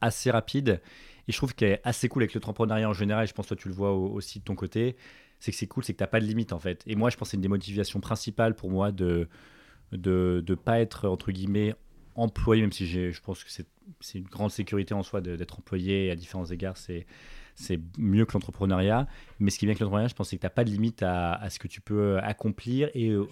[0.01, 0.81] assez rapide.
[1.29, 3.25] Et je trouve qu'elle est assez cool avec l'entrepreneuriat en général.
[3.25, 4.97] et Je pense que toi, tu le vois au- aussi de ton côté.
[5.39, 6.83] C'est que c'est cool, c'est que tu n'as pas de limite en fait.
[6.87, 9.29] Et moi, je pense que c'est une des motivations principales pour moi de
[9.93, 11.75] de ne pas être entre guillemets
[12.15, 16.11] employé, même si je pense que c'est une grande sécurité en soi de- d'être employé
[16.11, 16.77] à différents égards.
[16.77, 17.07] C'est
[17.55, 19.07] c'est mieux que l'entrepreneuriat.
[19.41, 20.71] Mais ce qui est bien avec l'entrepreneuriat, je pense, c'est que tu n'as pas de
[20.71, 22.91] limite à, à ce que tu peux accomplir.
[22.95, 23.27] Et, euh,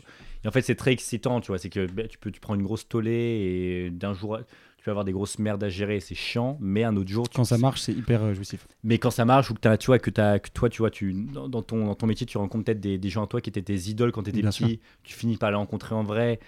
[0.44, 1.58] et en fait, c'est très excitant, tu vois.
[1.58, 4.38] C'est que ben, tu, peux, tu prends une grosse tollée et d'un jour,
[4.78, 6.56] tu vas avoir des grosses merdes à gérer, c'est chiant.
[6.60, 8.66] Mais un autre jour, tu Quand ça marche, c'est hyper euh, jouissif.
[8.82, 11.12] mais quand ça marche ou que, tu vois, que, t'as- que toi, tu vois, tu,
[11.12, 13.50] dans, dans ton, dans ton métier, tu rencontres peut-être des, des gens à toi qui
[13.50, 16.40] étaient tes idoles quand tu étais Bien petit, tu finis par les rencontrer en vrai,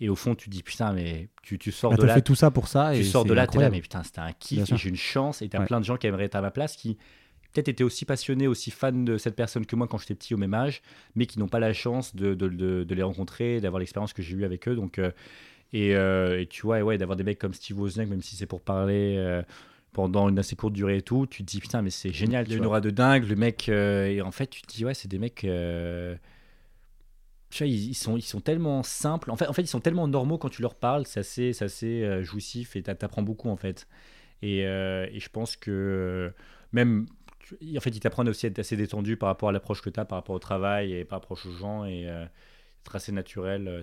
[0.00, 2.22] et au fond, tu te dis, putain, mais tu, tu sors Bah, de là, fait
[2.22, 2.92] tout ça pour ça.
[2.94, 5.42] tu et sors de là, t'es là, mais putain, c'était un kiff, j'ai une chance,
[5.42, 5.66] et t'as Ouais.
[5.66, 6.96] plein de gens qui aimeraient être à ma place, qui
[7.52, 10.36] peut-être étaient aussi passionnés, aussi fans de cette personne que moi quand j'étais petit au
[10.36, 10.82] même âge,
[11.16, 14.22] mais qui n'ont pas la chance de, de, de- de les rencontrer, d'avoir l'expérience que
[14.22, 14.98] j'ai eue avec eux, donc...
[14.98, 15.10] euh,
[15.74, 18.36] et, euh, et tu vois, et ouais, d'avoir des mecs comme Steve Wozniak, même si
[18.36, 19.42] c'est pour parler euh,
[19.92, 22.52] pendant une assez courte durée et tout, tu te dis putain, mais c'est génial, il
[22.52, 23.68] y a une aura de dingue, le mec.
[23.68, 25.44] et en fait, tu te dis, ouais, c'est des mecs.
[27.60, 29.30] Ils, sont, ils sont tellement simples.
[29.30, 32.02] En fait, en fait, ils sont tellement normaux quand tu leur parles, c'est assez, assez
[32.02, 33.86] euh, jouissif et t'a- t'apprends beaucoup en fait.
[34.42, 36.30] Et, euh, je pense que euh,
[36.72, 37.06] même.
[37.76, 39.98] En fait, ils t'apprennent aussi à être assez détendu par rapport à l'approche que tu
[39.98, 41.84] as par rapport au travail et par rapport aux gens.
[41.86, 42.26] Et euh,
[42.84, 43.82] être assez naturel.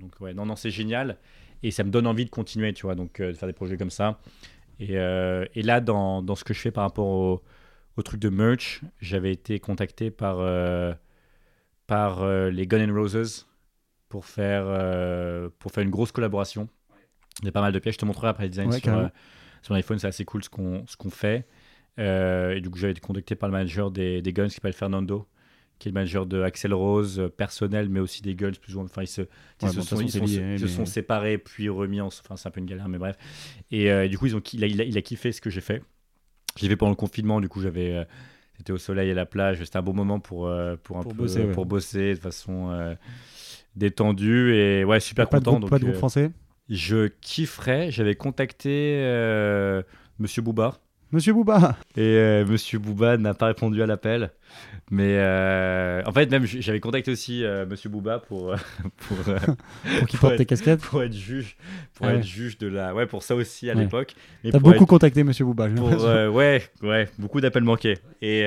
[0.00, 1.18] Donc, ouais, non, non, c'est génial.
[1.62, 3.90] Et ça me donne envie de continuer, tu vois, donc de faire des projets comme
[3.90, 4.20] ça.
[4.80, 9.32] Et, là, dans, dans ce que je fais par rapport au, truc de merch, j'avais
[9.32, 10.38] été contacté par,
[11.86, 13.46] par euh, les Gun N' Roses
[14.08, 16.68] pour faire, euh, pour faire une grosse collaboration.
[17.40, 17.94] Il y a pas mal de pièces.
[17.94, 19.08] Je te montrerai après le design Ouais, sur, euh,
[19.62, 19.98] sur l'iPhone.
[19.98, 21.46] C'est assez cool ce qu'on ce qu'on fait.
[21.98, 25.28] Et du coup, j'avais été contacté par le manager des, des Guns qui s'appelle Fernando,
[25.78, 28.86] qui est le manager de Axel Rose, personnel, mais aussi des Guns plus ou moins.
[28.86, 29.22] Enfin, ils se,
[29.62, 32.06] ils se sont, ils c'est sont- lié, ils se mais- sont séparés puis remis en.
[32.06, 33.16] Enfin, c'est un peu une galère, mais bref.
[33.70, 35.60] Et, du coup, ils ont, il, a, il, a, il a kiffé ce que j'ai
[35.60, 35.82] fait.
[36.56, 38.06] J'ai fait pendant le confinement, du coup, j'avais.
[38.56, 39.58] C'était au soleil et à la plage.
[39.64, 41.52] C'était un bon moment pour, euh, pour, un Pour peu, bosser, ouais.
[41.52, 42.94] pour bosser de façon euh,
[43.76, 44.54] détendue.
[44.54, 45.66] Et ouais, super Pas de content.
[45.68, 46.30] pas de groupe euh, français?
[46.70, 47.90] je kifferais.
[47.90, 48.98] J'avais contacté
[50.18, 50.78] Monsieur Bouba.
[51.12, 54.30] Monsieur Bouba Et Monsieur Bouba n'a pas répondu à l'appel.
[54.90, 58.56] Mais euh, en fait, même j'avais contacté aussi euh, Monsieur Bouba pour, euh,
[59.08, 59.38] pour, euh,
[59.98, 60.80] pour qu'il porte tes casquettes.
[60.82, 61.56] pour être juge.
[61.94, 62.94] Pour Ah être juge de la.
[62.94, 63.82] Ouais, pour ça aussi à Ouais.
[63.82, 64.14] l'époque.
[64.50, 65.68] T'as beaucoup être- contacté Monsieur Bouba.
[65.68, 65.88] pour,
[66.34, 67.98] ouais, ouais, beaucoup d'appels manqués.
[68.20, 68.40] Et,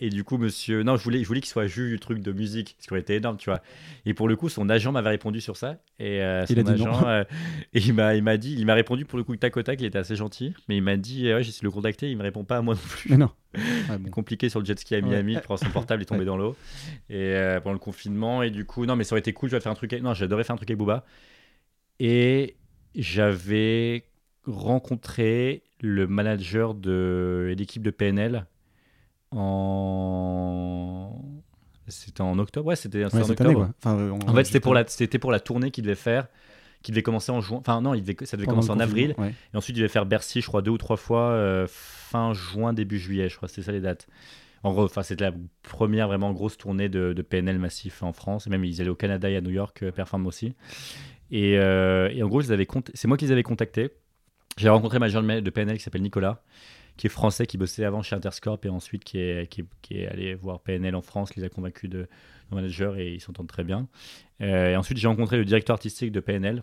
[0.00, 0.82] et du coup, monsieur.
[0.82, 3.00] Non, je voulais, je voulais qu'il soit juge du truc de musique, ce qui aurait
[3.00, 3.60] été énorme, tu vois.
[4.06, 5.76] Et pour le coup, son agent m'avait répondu sur ça.
[5.98, 7.24] Et son Il agent,
[7.74, 9.80] et il m'a, il m'a dit, il m'a répondu pour le coup tac au tac,
[9.80, 10.54] il était assez gentil.
[10.68, 12.62] Mais il m'a dit, ouais, j'ai essayé de le contacter, il me répond pas à
[12.62, 13.10] moi non plus.
[13.10, 13.30] Mais non.
[13.54, 14.10] Ouais, bon.
[14.10, 15.02] Compliqué sur le jet ski à Ouais.
[15.04, 16.26] Miami, il prend son portable, il est tombé Ouais.
[16.26, 16.56] dans l'eau.
[17.08, 19.56] Et euh, pendant le confinement, et du coup, non, mais ça aurait été cool, je
[19.56, 19.92] vais faire un truc.
[19.92, 21.04] avec- Non, j'adorais faire un truc avec Booba.
[21.98, 22.56] Et
[22.94, 24.04] j'avais
[24.46, 28.46] rencontré le manager de l'équipe de PNL
[29.32, 31.20] en.
[31.88, 33.42] C'était en octobre, ouais, c'était Ouais, en octobre.
[33.42, 33.70] année, quoi.
[33.78, 36.28] Enfin, euh, on- En fait, c'était pour la, c'était pour la tournée qu'il devait faire,
[36.82, 37.58] qui devait commencer en juin.
[37.58, 39.14] Enfin, non, il devait, ça devait pendant commencer en avril.
[39.18, 39.34] ouais.
[39.52, 42.72] Et ensuite, il devait faire Bercy, je crois, deux ou trois fois, euh, fin juin,
[42.72, 44.06] début juillet, je crois, c'était ça les dates.
[44.62, 48.46] En gros, enfin, c'était la première vraiment grosse tournée de, de PNL massif en France.
[48.46, 50.54] Et même, ils allaient au Canada et à New York euh, performer aussi.
[51.30, 53.90] Et, euh, et en gros, c'est moi qui les avais contactés.
[54.58, 56.42] J'ai rencontré ma jeune de PNL qui s'appelle Nicolas,
[57.00, 60.00] qui est français, qui bossait avant chez Interscorp et ensuite qui est, qui est, qui
[60.02, 63.46] est allé voir PNL en France, les a convaincus de, de manager et ils s'entendent
[63.48, 63.88] très bien.
[64.42, 66.62] Euh, et ensuite, j'ai rencontré le directeur artistique de PNL,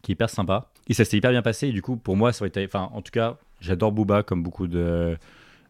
[0.00, 0.70] qui est hyper sympa.
[0.88, 1.68] Et ça s'est hyper bien passé.
[1.68, 2.64] Et du coup, pour moi, ça aurait été.
[2.64, 5.18] Enfin, en tout cas, j'adore Booba comme beaucoup de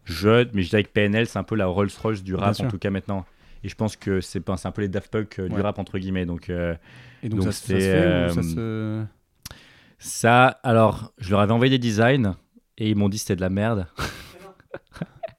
[0.04, 2.78] jeunes, mais je dirais que PNL, c'est un peu la Rolls-Royce du rap, en tout
[2.78, 3.26] cas maintenant.
[3.64, 5.60] Et je pense que c'est un peu les Daft Punk euh, du Ouais.
[5.62, 6.24] rap, entre guillemets.
[6.26, 6.76] Donc, euh,
[7.24, 9.04] Et donc, Donc ça, se- ça se c'est, fait ou ça se...
[9.98, 12.36] ça, alors, je leur avais envoyé des designs
[12.78, 13.86] et ils m'ont dit c'était de la merde.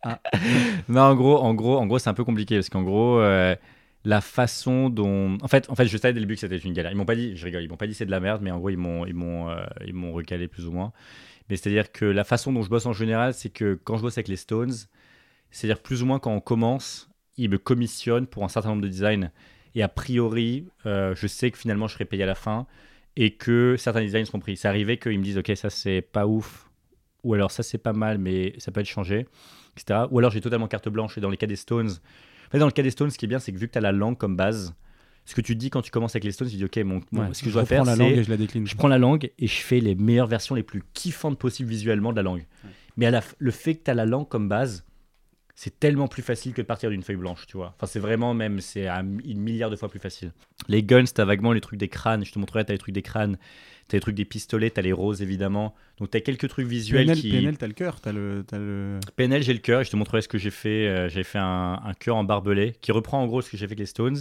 [0.03, 0.19] Ah.
[0.89, 3.55] non, en gros, en gros, en gros, c'est un peu compliqué parce qu'en gros, euh,
[4.05, 6.73] la façon dont, en fait, en fait, je savais dès le début que c'était une
[6.73, 6.91] galère.
[6.91, 8.51] Ils m'ont pas dit, je rigole, ils m'ont pas dit c'est de la merde, mais
[8.51, 10.91] en gros, ils m'ont, ils m'ont, euh, ils m'ont recalé plus ou moins.
[11.49, 14.17] Mais c'est-à-dire que la façon dont je bosse en général, c'est que quand je bosse
[14.17, 14.73] avec les Stones,
[15.51, 18.87] c'est-à-dire plus ou moins quand on commence, ils me commissionnent pour un certain nombre de
[18.87, 19.31] designs.
[19.75, 22.67] Et a priori, euh, je sais que finalement, je serai payé à la fin
[23.15, 24.57] et que certains designs seront pris.
[24.57, 26.69] C'est arrivé qu'ils me disent, OK, ça, c'est pas ouf.
[27.23, 29.27] Ou alors, ça, c'est pas mal, mais ça peut être changé,
[29.77, 30.01] etc.
[30.11, 31.17] Ou alors, j'ai totalement carte blanche.
[31.17, 33.25] Et dans les cas des Stones, en fait, dans le cas des Stones, ce qui
[33.25, 34.75] est bien, c'est que vu que tu as la langue comme base,
[35.25, 37.33] ce que tu dis quand tu commences avec les Stones, tu dis, OK, mon, Ouais,
[37.33, 38.67] ce que je dois reprends faire, la langue et je la décline.
[38.67, 42.11] je prends la langue et je fais les meilleures versions les plus kiffantes possibles visuellement
[42.11, 42.45] de la langue.
[42.97, 44.85] Mais à la le fait que tu as la langue comme base,
[45.55, 47.73] c'est tellement plus facile que de partir d'une feuille blanche, tu vois.
[47.77, 50.31] Enfin, c'est vraiment même, c'est un- une milliard de fois plus facile.
[50.67, 52.25] Les guns, tu as vaguement les trucs des crânes.
[52.25, 53.37] Je te montrerai, tu as les trucs des crânes,
[53.87, 55.75] tu as les trucs des pistolets, tu as les roses évidemment.
[55.99, 57.29] Donc, tu as quelques trucs visuels PNL, qui.
[57.31, 58.99] PNL, t'as le cœur, t'as le, t'as le...
[59.15, 60.87] PNL, j'ai le cœur et je te montrerai ce que j'ai fait.
[60.87, 63.65] Euh, j'ai fait un, un cœur en barbelé qui reprend en gros ce que j'ai
[63.67, 64.17] fait avec les Stones.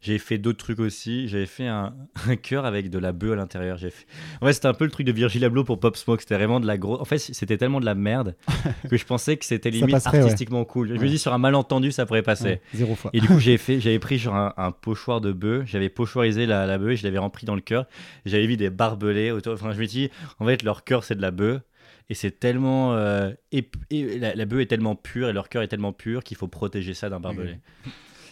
[0.00, 1.26] J'ai fait d'autres trucs aussi.
[1.28, 1.94] J'avais fait un,
[2.28, 3.78] un cœur avec de la bœuf à l'intérieur.
[3.78, 4.06] J'ai fait...
[4.40, 6.20] En fait, c'était un peu le truc de Virgil Abloh pour Pop Smoke.
[6.20, 7.00] C'était vraiment de la grosse.
[7.00, 8.36] En fait, c'était tellement de la merde
[8.90, 10.06] que je pensais que c'était limite ouais.
[10.06, 10.88] artistiquement cool.
[10.88, 12.44] Je me dis, sur un malentendu, ça pourrait passer.
[12.44, 13.10] Ouais, zéro fois.
[13.12, 16.46] Et du coup, j'avais fait, j'avais pris genre un, un pochoir de bœuf, j'avais pochoirisé
[16.46, 17.86] la, la bœuf et je l'avais rempli dans le cœur.
[18.24, 19.54] J'avais mis des barbelés autour.
[19.54, 21.60] Enfin, je me dis, en fait, leur cœur c'est de la bœuf
[22.10, 25.68] et c'est tellement, euh, et la, la bœuf est tellement pure et leur cœur est
[25.68, 27.58] tellement pur qu'il faut protéger ça d'un barbelé.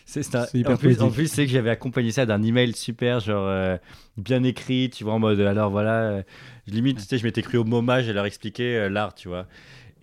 [0.07, 3.21] C'est un- hyper en plus, en plus, c'est que j'avais accompagné ça d'un email super,
[3.21, 3.77] genre euh,
[4.17, 6.23] bien écrit, tu vois, en mode alors voilà, euh,
[6.67, 9.47] limite, tu sais, je m'étais cru au MoMA, je leur expliqué euh, l'art, tu vois.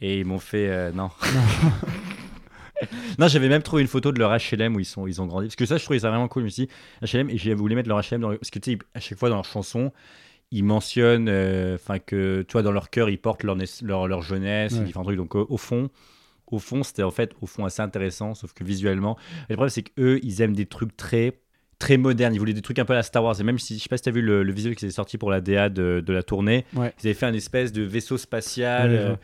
[0.01, 1.10] Et ils m'ont fait euh, non.
[3.20, 5.47] non, j'avais même trouvé une photo de leur HLM où ils, sont, ils ont grandi.
[5.47, 6.41] Parce que ça, je trouvais ça vraiment cool.
[6.41, 6.72] Je me suis dit,
[7.18, 9.18] HLM, et j'ai voulu mettre leur HLM dans le- Parce que tu sais, à chaque
[9.18, 9.91] fois dans leurs chansons,
[10.51, 14.22] ils mentionnent euh, enfin que, tu vois, dans leur cœur, ils portent leur, leur, leur
[14.22, 14.84] jeunesse, Ouais.
[14.84, 15.18] différents trucs.
[15.18, 15.89] Donc, au fond,
[16.47, 19.17] au fond, c'était en fait, au fond, assez intéressant, sauf que visuellement.
[19.49, 21.39] Et le problème, c'est qu'eux, ils aiment des trucs très
[21.79, 22.33] très modernes.
[22.33, 23.39] Ils voulaient des trucs un peu à la Star Wars.
[23.39, 24.91] Et même si, je sais pas si tu as vu le, le visuel qui s'est
[24.91, 26.93] sorti pour la DA de, de la tournée, Ouais.
[27.03, 29.15] ils avaient fait un espèce de vaisseau spatial Ouais, euh,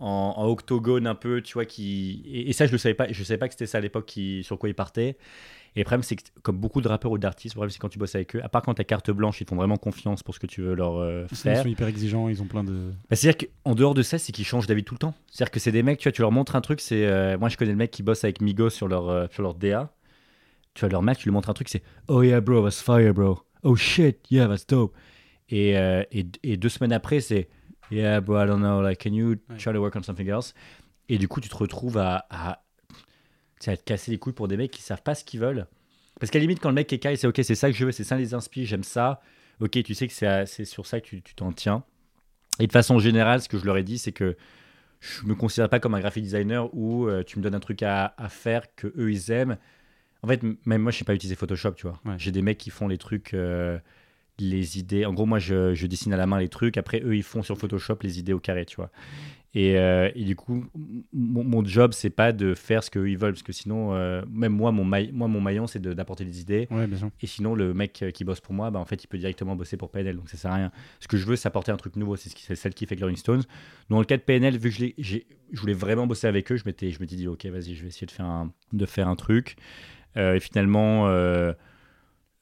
[0.00, 2.22] en, en octogone un peu, tu vois, qui...
[2.26, 3.06] Et, et ça, je le savais pas.
[3.10, 4.42] Je savais pas que c'était ça à l'époque qui...
[4.44, 5.16] sur quoi ils partaient.
[5.78, 7.88] Et le problème, c'est que, comme beaucoup de rappeurs ou d'artistes, le problème, c'est quand
[7.88, 10.24] tu bosses avec eux, à part quand tu as carte blanche, ils font vraiment confiance
[10.24, 11.62] pour ce que tu veux leur euh, Ils faire.
[11.62, 12.90] sont hyper exigeants, ils ont plein de.
[13.08, 15.14] Bah, C'est-à-dire qu'en dehors de ça, c'est qu'ils changent d'avis tout le temps.
[15.30, 17.06] C'est-à-dire que c'est des mecs, tu vois, tu leur montres un truc, c'est.
[17.06, 19.54] euh, moi, je connais le mec qui bosse avec Migos sur leur, euh, sur leur
[19.54, 19.92] DA.
[20.74, 23.14] Tu vois, leur mec, tu lui montres un truc, c'est Oh yeah, bro, that's fire,
[23.14, 23.38] bro.
[23.62, 24.96] Oh shit, yeah, that's dope.
[25.48, 27.48] Et, euh, et, et deux semaines après, c'est
[27.92, 30.54] Yeah, bro, I don't know, like, can you try to work on something else?
[31.08, 32.62] Et du coup, tu te retrouves à, à,
[33.64, 35.66] sais, à te casser les couilles pour des mecs qui savent pas ce qu'ils veulent.
[36.20, 37.84] Parce qu'à la limite, quand le mec est carré, c'est ok, c'est ça que je
[37.84, 39.20] veux, c'est ça les inspire, j'aime ça.
[39.60, 41.84] Ok, tu sais que c'est sur ça que tu t'en tiens.
[42.60, 44.36] Et de façon générale, ce que je leur ai dit, c'est que
[45.00, 47.82] je me considère pas comme un graphic designer où euh, tu me donnes un truc
[47.82, 49.56] à, à faire que eux ils aiment.
[50.22, 52.00] En fait, même moi, je sais pas utiliser Photoshop, tu vois.
[52.04, 52.14] Ouais.
[52.18, 53.78] J'ai des mecs qui font les trucs, euh,
[54.40, 55.06] les idées.
[55.06, 56.76] En gros, moi, je, je dessine à la main les trucs.
[56.76, 58.90] Après, eux, ils font sur Photoshop les idées au carré, tu vois.
[59.54, 60.66] Et, euh, et du coup,
[61.12, 64.22] mon, mon job, c'est pas de faire ce qu'eux ils veulent, parce que sinon, euh,
[64.30, 66.68] même moi, mon, maille- moi, mon maillon, c'est de- d'apporter des idées.
[66.70, 67.10] Ouais, bien sûr.
[67.22, 69.56] Et sinon, le mec euh, qui bosse pour moi, bah, en fait, il peut directement
[69.56, 70.16] bosser pour PNL.
[70.16, 70.70] Donc, ça sert à rien.
[71.00, 72.16] Ce que je veux, c'est apporter un truc nouveau.
[72.16, 73.42] C'est ce celle qui fait Rolling Stones.
[73.88, 75.18] Dans le cas de PNL, vu que je,
[75.52, 78.12] voulais vraiment bosser avec eux, je m'étais, je dit, OK, vas-y, je vais essayer de
[78.12, 79.56] faire un, de faire un truc.
[80.18, 81.06] Euh, et finalement,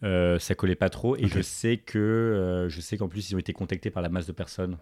[0.02, 1.16] ça collait pas trop.
[1.16, 4.26] Et je sais que, je sais qu'en plus, ils ont été contactés par la masse
[4.26, 4.76] de personnes.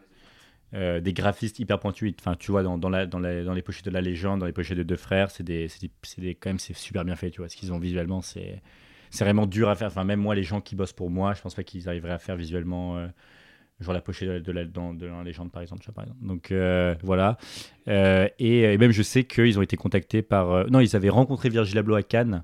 [0.74, 2.12] Euh, des graphistes hyper pointus.
[2.18, 4.46] Enfin, tu vois, dans, dans, la, dans, la- dans les pochettes de la légende, dans
[4.46, 5.68] les pochettes de deux frères, c'est des,
[6.18, 7.30] des, quand même, c'est super bien fait.
[7.30, 8.60] Tu vois, ce qu'ils ont visuellement, c'est,
[9.20, 9.88] vraiment dur à faire.
[9.88, 12.18] Enfin, même moi, les gens qui bossent pour moi, je pense pas qu'ils arriveraient à
[12.18, 13.06] faire visuellement, euh,
[13.78, 15.84] genre la pochette de, la, de la légende, par exemple.
[15.92, 16.26] par exemple.
[16.26, 17.38] Donc euh, voilà.
[17.86, 20.68] Et, même, je sais qu'ils ont été contactés par.
[20.70, 22.42] non, ils avaient rencontré Virgil Abloh à Cannes.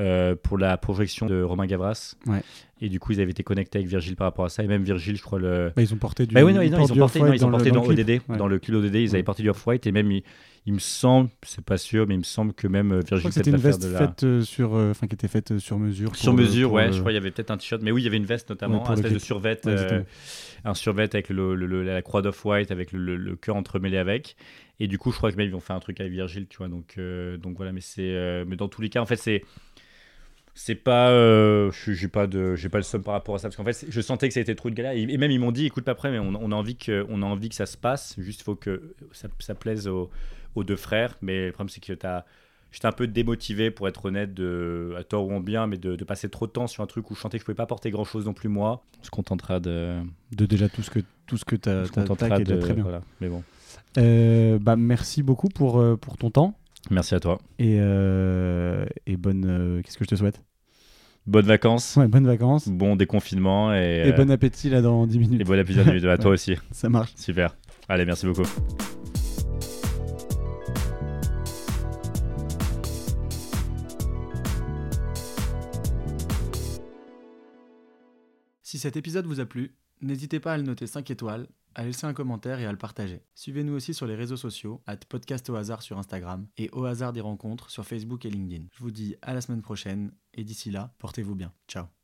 [0.00, 2.16] Euh, pour la projection de Romain Gavras.
[2.26, 2.42] Ouais.
[2.80, 4.62] Et du coup, ils avaient été connectés avec Virgile par rapport à ça.
[4.64, 5.70] Et même Virgile, je crois, le.
[5.76, 6.34] Bah, ils ont porté du.
[6.34, 7.94] Bah oui, non, ils, ont porté, non, ils ont dans le- porté dans dans, le
[7.94, 8.08] clip.
[8.08, 8.36] ODD, Ouais.
[8.38, 9.86] dans le clip ODD, ils avaient porté du Off-White.
[9.86, 10.22] Et même, il,
[10.64, 13.18] il me semble, c'est pas sûr, mais il me semble que même euh, Je crois
[13.18, 16.16] Virgile que c'était une veste la- faite euh, sur, enfin qui était faite sur mesure.
[16.16, 18.04] Sur mesure, pour, ouais, je crois qu'il y avait peut-être un t-shirt, mais oui, il
[18.04, 19.60] y avait une veste notamment, un le espèce de survêt,
[20.64, 23.96] un survêt avec le, le- le- la croix d'off-white, avec le, le- le cœur entremêlé
[23.98, 24.36] avec.
[24.78, 26.58] Et du coup, je crois que même ils vont faire un truc avec Virgile, tu
[26.58, 26.68] vois.
[26.68, 29.42] Donc, euh, donc voilà, mais c'est, euh, mais dans tous les cas, en fait, c'est,
[30.54, 33.48] c'est pas, euh, je- j'ai pas de, j'ai pas le somme par rapport à ça,
[33.48, 34.92] parce qu'en fait, je sentais que ça a été trop de galère.
[34.92, 37.22] Et, même ils m'ont dit, écoute pas après, mais on, on a envie que, on
[37.22, 38.14] a envie que ça se passe.
[38.18, 40.10] Juste, il faut que ça, ça plaise aux,
[40.54, 41.16] aux deux frères.
[41.22, 42.24] Mais le problème, c'est que t'as
[42.72, 45.96] J'étais un peu démotivé, pour être honnête, de, à tort ou en bien, mais de,
[45.96, 47.64] de passer trop de temps sur un truc où je sentais que je pouvais pas
[47.64, 48.84] apporter grand chose non plus moi.
[49.00, 49.96] On se contentera de.
[50.30, 52.56] de déjà tout ce que tout ce que t'as on se t'as- de.
[52.60, 52.84] très bien.
[52.84, 53.02] Voilà.
[53.20, 53.42] Mais bon.
[53.98, 56.54] Euh, bah merci beaucoup pour euh, pour ton temps
[56.90, 57.38] Merci à toi.
[57.58, 59.44] et euh, et bonne.
[59.46, 60.40] euh, Qu'est-ce que je te souhaite?
[61.26, 65.18] Bonnes vacances, Ouais, bonnes vacances bon déconfinement et, et euh, bon appétit là dans 10
[65.18, 65.40] minutes.
[65.42, 66.56] et bon épisode à toi aussi.
[66.72, 67.12] Ça marche.
[67.16, 67.54] Super.
[67.88, 68.44] Allez, merci beaucoup.
[78.62, 82.06] Si cet épisode vous a plu, n'hésitez pas à le noter 5 étoiles, à laisser
[82.06, 83.22] un commentaire et à le partager.
[83.34, 87.12] Suivez-nous aussi sur les réseaux sociaux, at podcast au hasard sur Instagram et au hasard
[87.12, 88.66] des rencontres sur Facebook et LinkedIn.
[88.72, 91.52] Je vous dis à la semaine prochaine et d'ici là, portez-vous bien.
[91.68, 91.99] Ciao.